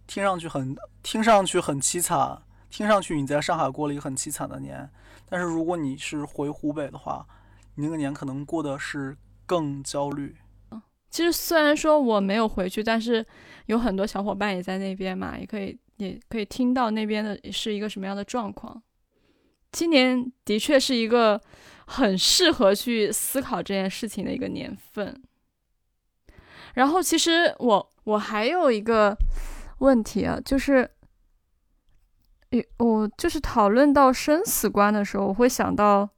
[0.07, 4.89] 听上去很听上去很凄惨，听上去你在上海过了一个很凄惨的年，
[5.29, 7.27] 但是如果你是回湖北的话，
[7.75, 10.35] 你那个年可能过的是更焦虑。
[11.09, 13.25] 其实虽然说我没有回去，但是
[13.67, 18.81] 有很多小伙伴也在那边嘛，也可以也可以听到那边的是一个什么样的状况。
[19.71, 21.41] 今年的确是一个
[21.85, 25.21] 很适合去思考这件事情的一个年份。
[26.73, 29.17] 然后，其实我我还有一个
[29.79, 30.89] 问题啊，就是，
[32.77, 36.09] 我就是讨论到生死观的时候，我会想到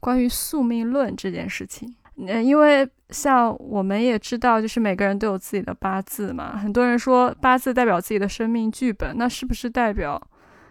[0.00, 1.94] 关于宿命论这件事情。
[2.16, 10.20] 嗯，因为像我们也知道，就是每个人都有自己的八字嘛，很多人说八字代表自己的生命剧本，那是不是代表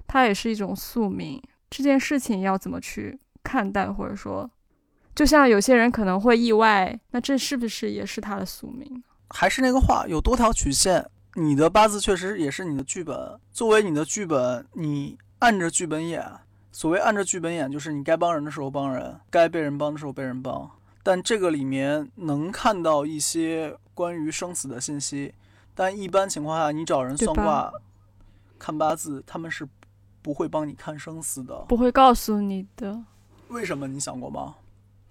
[0.08, 1.42] 它也是一种宿命？
[1.70, 4.50] 这件事情要怎么去看待，或者说，
[5.14, 9.04] 就像有些人可能会意外，那这是不是也是他的宿命？
[9.30, 11.04] 还是那个话，有多条曲线，
[11.36, 13.40] 你的八字确实也是你的剧本。
[13.52, 16.26] 作为你的剧本，你按着剧本演。
[16.72, 20.70] 所谓按着剧本演，就是你该帮人的时候帮人，该被人帮的时候被人帮。
[21.04, 25.34] 但这个里面能看到一些关于生死的信息。
[25.76, 27.72] 但一般情况下，你找人算卦、
[28.58, 29.68] 看八字，他们是
[30.22, 33.04] 不会帮你看生死的，不会告诉你的。
[33.50, 33.88] 为什么？
[33.88, 34.56] 你想过吗？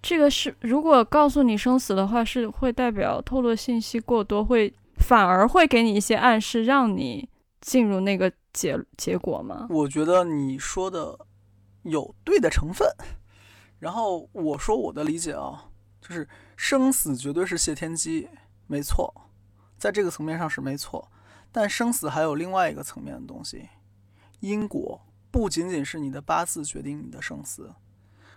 [0.00, 4.72] 这个是，如果告诉你生死的话，是会代表透露信息过多，会
[5.02, 7.28] 反而会给你一些暗示，让你
[7.60, 9.66] 进入那个结结果吗？
[9.68, 11.26] 我觉得你说的
[11.82, 12.88] 有对的成分。
[13.78, 18.28] 然后我说我的理解啊，就是生死绝对是谢天机，
[18.68, 19.28] 没错，
[19.76, 21.10] 在这个层面上是没错。
[21.50, 23.68] 但生死还有另外一个层面的东西，
[24.40, 27.74] 因果不仅仅是你的八字决定你的生死。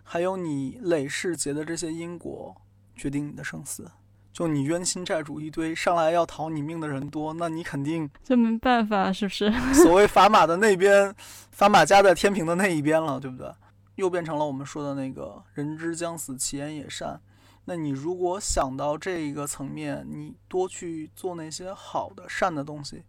[0.03, 2.55] 还有你累世结的这些因果，
[2.95, 3.89] 决定你的生死。
[4.35, 9.49] 就你冤亲债主一堆，上来要讨你命的人多，那你肯定就没办法，是不是？
[9.73, 11.15] 所谓砝码的那边，
[11.57, 13.49] 砝码加在天平的那一边了，对不对？
[13.95, 17.17] 又变成了我们说的那个“人之将死，其言也善”。
[17.63, 23.03] 那你如果想到这一个层面，你多去做那些好的、善的东西，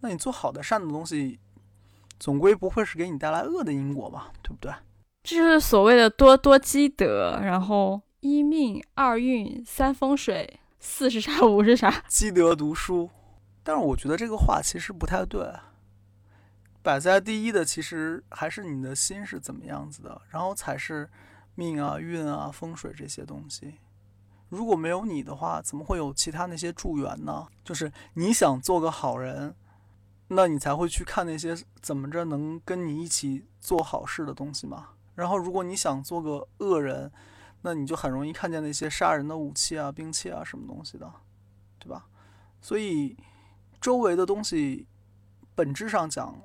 [0.00, 1.38] 那你做好的、善的东西，
[2.20, 4.32] 总归不会是给你带来恶的因果吧？
[4.42, 4.70] 对不对？
[5.22, 11.40] 这就是所谓的多多积德，然后一命二运三风水，四是啥？
[11.46, 12.02] 五是啥？
[12.08, 13.08] 积德读书。
[13.62, 15.52] 但是我觉得这个话其实不太对。
[16.82, 21.08] 摆在第一的其实还是你的心是怎么样子的，然后才是
[21.54, 23.74] 命啊、运啊、风水这些东西。
[24.48, 27.46] 如果没有你的话，怎么会有其他那些助缘呢？
[27.62, 29.54] 就是你想做个好人，
[30.28, 34.88] 那你才会去看那些怎么着能跟你一起做好事的东西嘛。
[35.14, 37.12] 然后，如果你想做个恶人，
[37.62, 41.12] 那你就很容易看见那些杀人的武器啊、兵器啊什么东西的，
[41.78, 42.06] 对吧？
[42.60, 43.16] 所以，
[43.80, 44.86] 周围的东西
[45.54, 46.40] 本质上讲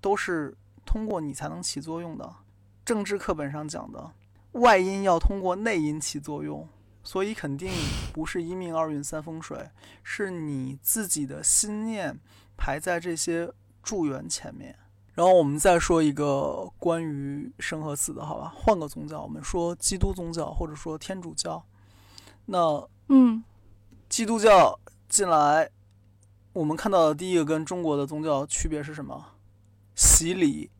[0.00, 2.36] 都是通过你才能起作用的。
[2.84, 4.12] 政治课本上讲的，
[4.52, 6.68] 外因要通过内因起作用。
[7.04, 7.70] 所以肯定
[8.12, 9.70] 不是一命二运三风水，
[10.02, 12.18] 是你自己的心念
[12.54, 13.50] 排在这些
[13.82, 14.78] 助缘前面。
[15.18, 18.54] 然后我们再说一个关于生和死的，好吧？
[18.54, 21.60] 换个宗教，我们说基督宗教或者说天主教。
[22.46, 23.42] 那嗯，
[24.08, 25.70] 基督教进来，
[26.52, 29.32] 我们看到的第一个跟中国的宗教区别是什么？
[29.96, 30.70] 洗礼，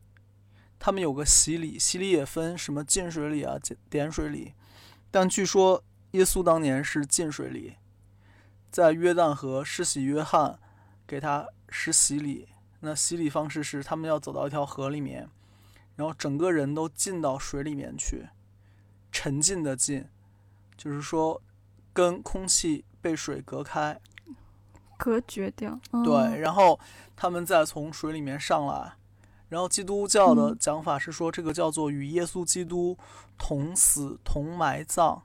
[0.79, 3.57] 他们有个洗礼，洗礼也分什么浸水礼啊、
[3.89, 4.53] 点水礼，
[5.11, 5.83] 但据说。
[6.13, 7.75] 耶稣当年是浸水礼，
[8.71, 10.57] 在约旦河施洗约翰
[11.05, 12.47] 给他施洗礼。
[12.81, 15.29] 那洗礼方式是，他们要走到一条河里面，
[15.95, 18.29] 然后整个人都浸到水里面去，
[19.11, 20.05] 沉浸的浸，
[20.77, 21.41] 就是说
[21.91, 23.99] 跟空气被水隔开，
[24.97, 25.79] 隔绝掉。
[26.03, 26.79] 对，然后
[27.15, 28.93] 他们再从水里面上来。
[29.49, 32.97] 然后基督教的讲法是说，这个叫做与耶稣基督
[33.37, 35.23] 同死同埋葬。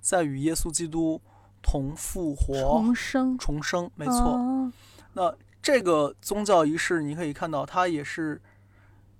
[0.00, 1.20] 在与耶稣基督
[1.62, 4.70] 同复活、重生、重生，没错。
[5.14, 5.34] 那
[5.64, 8.38] 这个宗教仪式，你可以看到，它也是，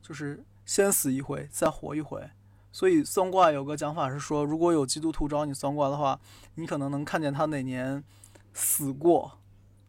[0.03, 2.23] 就是先死一回，再活一回。
[2.71, 6.21] 所以算卦有个讲法是说，如果有基督徒找你算卦的话，
[6.57, 8.05] 你可能能看见他哪年
[8.53, 9.39] 死过，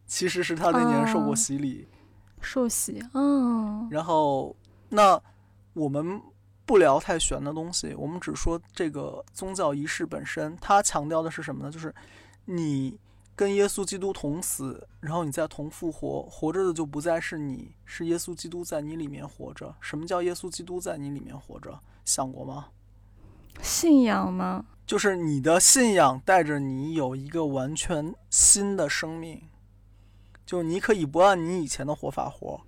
[0.06, 1.86] 其实是他那年受过洗礼。
[2.40, 3.86] 受洗，嗯。
[3.90, 4.56] 然后，
[4.88, 5.20] 那
[5.74, 6.22] 我们。
[6.68, 10.58] 不聊太玄的东西，我们只说这个宗教仪式本身。
[10.60, 11.70] 它强调的是什么呢？
[11.70, 11.94] 就是
[12.46, 12.98] 你
[13.36, 16.22] 跟耶稣基督同死，然后你再同复活。
[16.22, 19.74] 活着的就不再是你，是耶稣基督在你里面活着。
[19.78, 21.78] 什么叫耶稣基督在你里面活着？
[22.04, 22.68] 想过吗？
[23.60, 24.64] 信仰吗？
[24.86, 29.42] 就是你的信仰带着你有一个完全新的生命，
[30.46, 32.60] 就你可以不按你以前的活法活，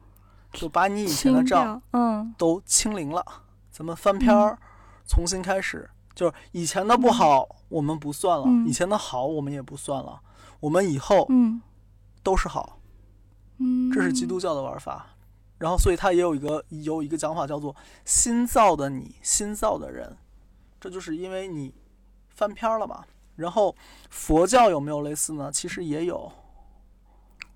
[0.53, 3.25] 就把你以前的账嗯都清零了。
[3.71, 4.59] 咱们翻篇儿，
[5.07, 10.21] 重新开始，就是以前的不好，我们不算了；以前的好，我们也不算了。
[10.61, 11.61] 我们以后，嗯，
[12.23, 12.79] 都是好。
[13.59, 15.07] 嗯，这是基督教的玩法。
[15.59, 20.17] 然后，所以它也有一个有一个讲法，叫做“新造的你，新造的人”。
[20.81, 21.75] 这就是因为你
[22.29, 23.05] 翻篇了嘛。
[23.35, 23.75] 然后，
[24.11, 25.51] 佛教有没有类似呢？
[25.51, 26.31] 其实也有。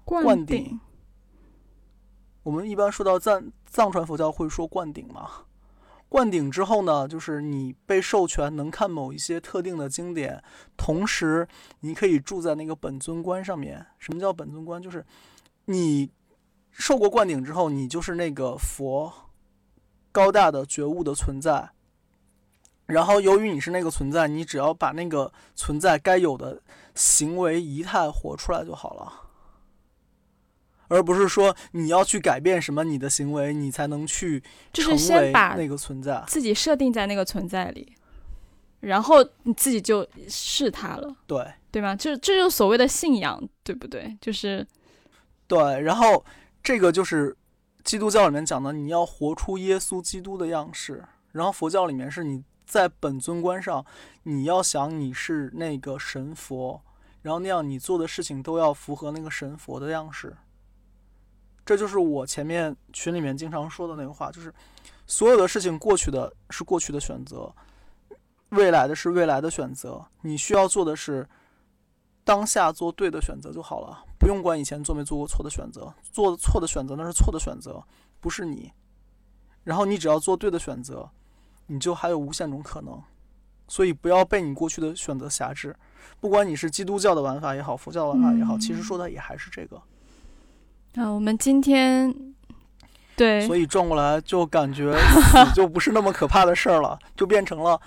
[0.04, 0.80] 灌顶。
[2.42, 5.30] 我们一般说到藏藏传佛教会说灌顶嘛。
[6.12, 10.44] 灌顶之后呢，就是你被授权能看某一些特定的经典，
[10.76, 11.48] 同时
[11.80, 13.86] 你可以住在那个本尊观上面。
[13.98, 14.82] 什么叫本尊观？
[14.82, 15.02] 就是
[15.64, 16.10] 你
[16.70, 19.10] 受过灌顶之后，你就是那个佛
[20.12, 21.70] 高大的觉悟的存在。
[22.84, 26.60] 然后由于你是那个存在，你只要把那个存在该有的
[26.94, 29.21] 行为仪态活出来就好了。
[30.88, 37.94] 而不是说你要去改变什么你的行为，你才能去就是先把那个存在自己设定在那个存在里，
[38.80, 41.96] 然后你自己就是他了，对对吗？
[41.96, 44.16] 这这就是所谓的信仰，对不对？
[44.20, 44.66] 就是
[45.46, 46.24] 对，然后
[46.62, 47.36] 这个就是
[47.84, 53.84] 基督教里面讲的，你要活出耶稣基督的样式，然后佛教里面是你在本尊观上，
[54.24, 56.82] 你要想你是那个神佛，
[57.22, 60.36] 然后那样你做的事情都要符合那个神佛的样式。
[61.64, 64.52] 这就是我前面群里面经常说的那个话，就是
[65.06, 67.52] 所有的事情过去的是过去的选择，
[68.50, 70.04] 未来的是未来的选择。
[70.22, 71.28] 你需要做的是
[72.24, 77.82] 当下做对的选择就好了，不用管以前做没做过错的选择，做错的选择那是错的选择，
[78.20, 78.72] 不是你。
[79.64, 81.08] 然后你只要做对的选择，
[81.66, 83.00] 你就还有无限种可能。
[83.68, 85.74] 所以不要被你过去的选择辖制，
[86.20, 89.80] 不管你是基督教的玩法也好，佛教的玩法也好，其实说的也还是这个。
[90.96, 92.14] 啊，我们今天
[93.16, 97.80] 对，所以转过来就感觉死就不是那么可怕的事儿了，就变成了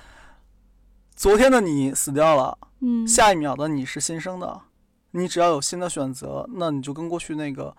[1.15, 4.61] 昨天的你死掉了，嗯，下一秒的你是新生的，
[5.11, 7.75] 你只要有新的选择，那你就跟过去那个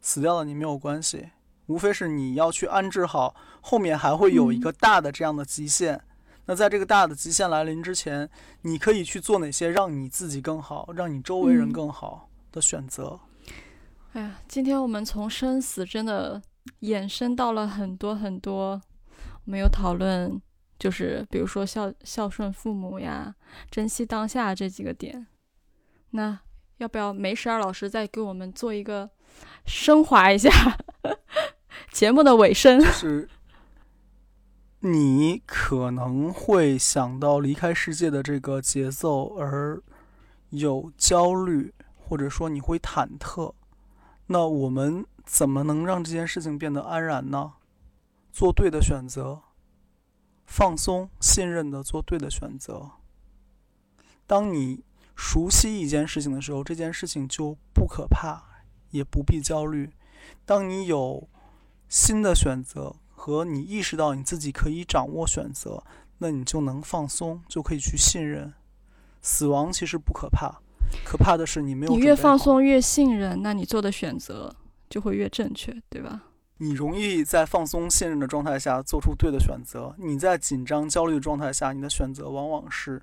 [0.00, 1.28] 死掉的你没有关系，
[1.66, 6.00] 无非是你要去安置好后面还会有一个大的这样的极限。
[6.46, 8.28] 那在这个大的极限来临之前，
[8.62, 13.20] 你可以去做哪些让你自己更好、让你周围人嗯更好的选择？
[14.12, 16.42] 哎呀，今天我们从生死真的
[16.80, 18.80] 衍生到了很多很多，
[19.44, 20.40] 我们有讨论，
[20.80, 23.32] 就是比如说孝孝顺父母呀，
[23.70, 25.28] 珍惜当下这几个点。
[26.10, 26.40] 那
[26.78, 29.08] 要不要梅十二老师再给我们做一个
[29.64, 30.50] 升华一下
[31.92, 32.80] 节目的尾声？
[32.80, 33.28] 就是
[34.80, 39.80] 你可能会想到离开世界的这个节奏而
[40.48, 43.54] 有焦虑，或者说你会忐忑。
[44.32, 47.54] 那我们怎么能让这件事情变得安然呢？
[48.32, 49.42] 做对的选择，
[50.46, 52.92] 放松、信任的做对的选择。
[54.28, 54.84] 当你
[55.16, 58.62] 熟悉一件事情的时候，这件事情就不可怕，
[58.92, 59.90] 也不必焦虑。
[60.46, 61.28] 当你有
[61.88, 65.82] 新的选择和你意识到你自己可以掌握选择，
[66.18, 68.54] 那你就能放松，就可以去信任。
[69.20, 70.60] 死亡其实不可怕，
[71.04, 74.54] 可怕的是你没有你越放松越信任，那你做的选择
[74.88, 76.22] 就会越正确，对吧？
[76.58, 79.94] 你容易在放松信任的状态下做出对的选择。
[79.98, 83.00] 你在紧张焦虑的状态下，你的选择往往是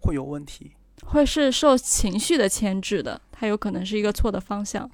[0.00, 0.72] 会有问题。
[1.04, 4.90] 会是受情绪的牵制的，它有可能是一个错的方向。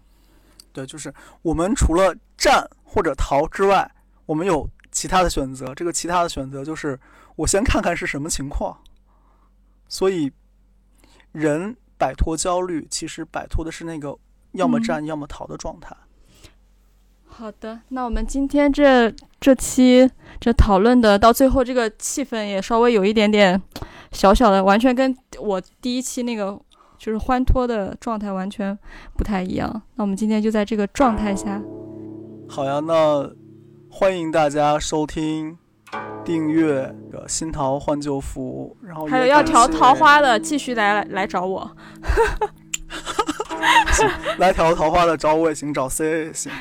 [0.72, 1.12] 对，就是
[1.42, 3.90] 我们除了战或者逃之外，
[4.26, 5.74] 我们有其他的选择。
[5.74, 6.98] 这个其他的选择就是
[7.36, 8.78] 我先看看是什么情况。
[9.88, 10.30] 所以，
[11.32, 14.16] 人摆脱焦虑，其实摆脱的是那个
[14.52, 15.94] 要么嗯战、要么逃的状态。
[17.26, 23.60] 好的，那我们今天这这期这讨论的到最后，这个气氛也稍微有一点点
[24.10, 26.60] 小小的，完全跟我第一期那个
[26.96, 28.76] 就是欢脱的状态完全
[29.16, 29.70] 不太一样。
[29.94, 31.62] 那我们今天就在这个状态下，
[32.48, 33.30] 好呀，那
[33.88, 35.56] 欢迎大家收听、
[36.28, 36.82] 订阅
[37.16, 41.70] 《呃新桃换旧符》，然后还有要调桃花的，继续来来来找我。
[44.36, 46.52] 来调桃花的找我也行，找 C 也行。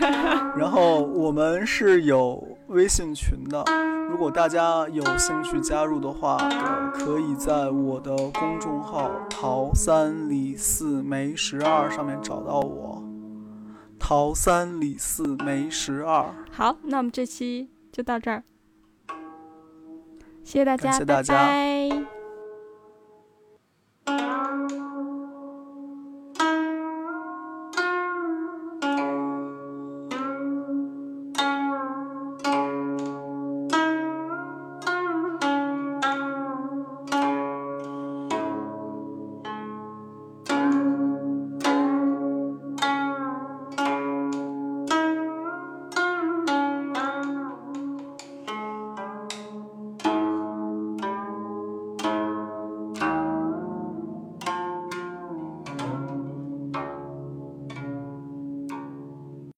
[0.56, 3.62] 然后我们是有微信群的，
[4.10, 13.04] 如果大家有兴趣加入的话，呃，可以在我的公众号“桃三李四梅十二”上面找到我。
[14.00, 18.44] 桃三李四梅十二，好，那我们这期就到这儿，
[20.48, 21.34] 谢谢大家，感谢大家。
[21.34, 21.77] 拜拜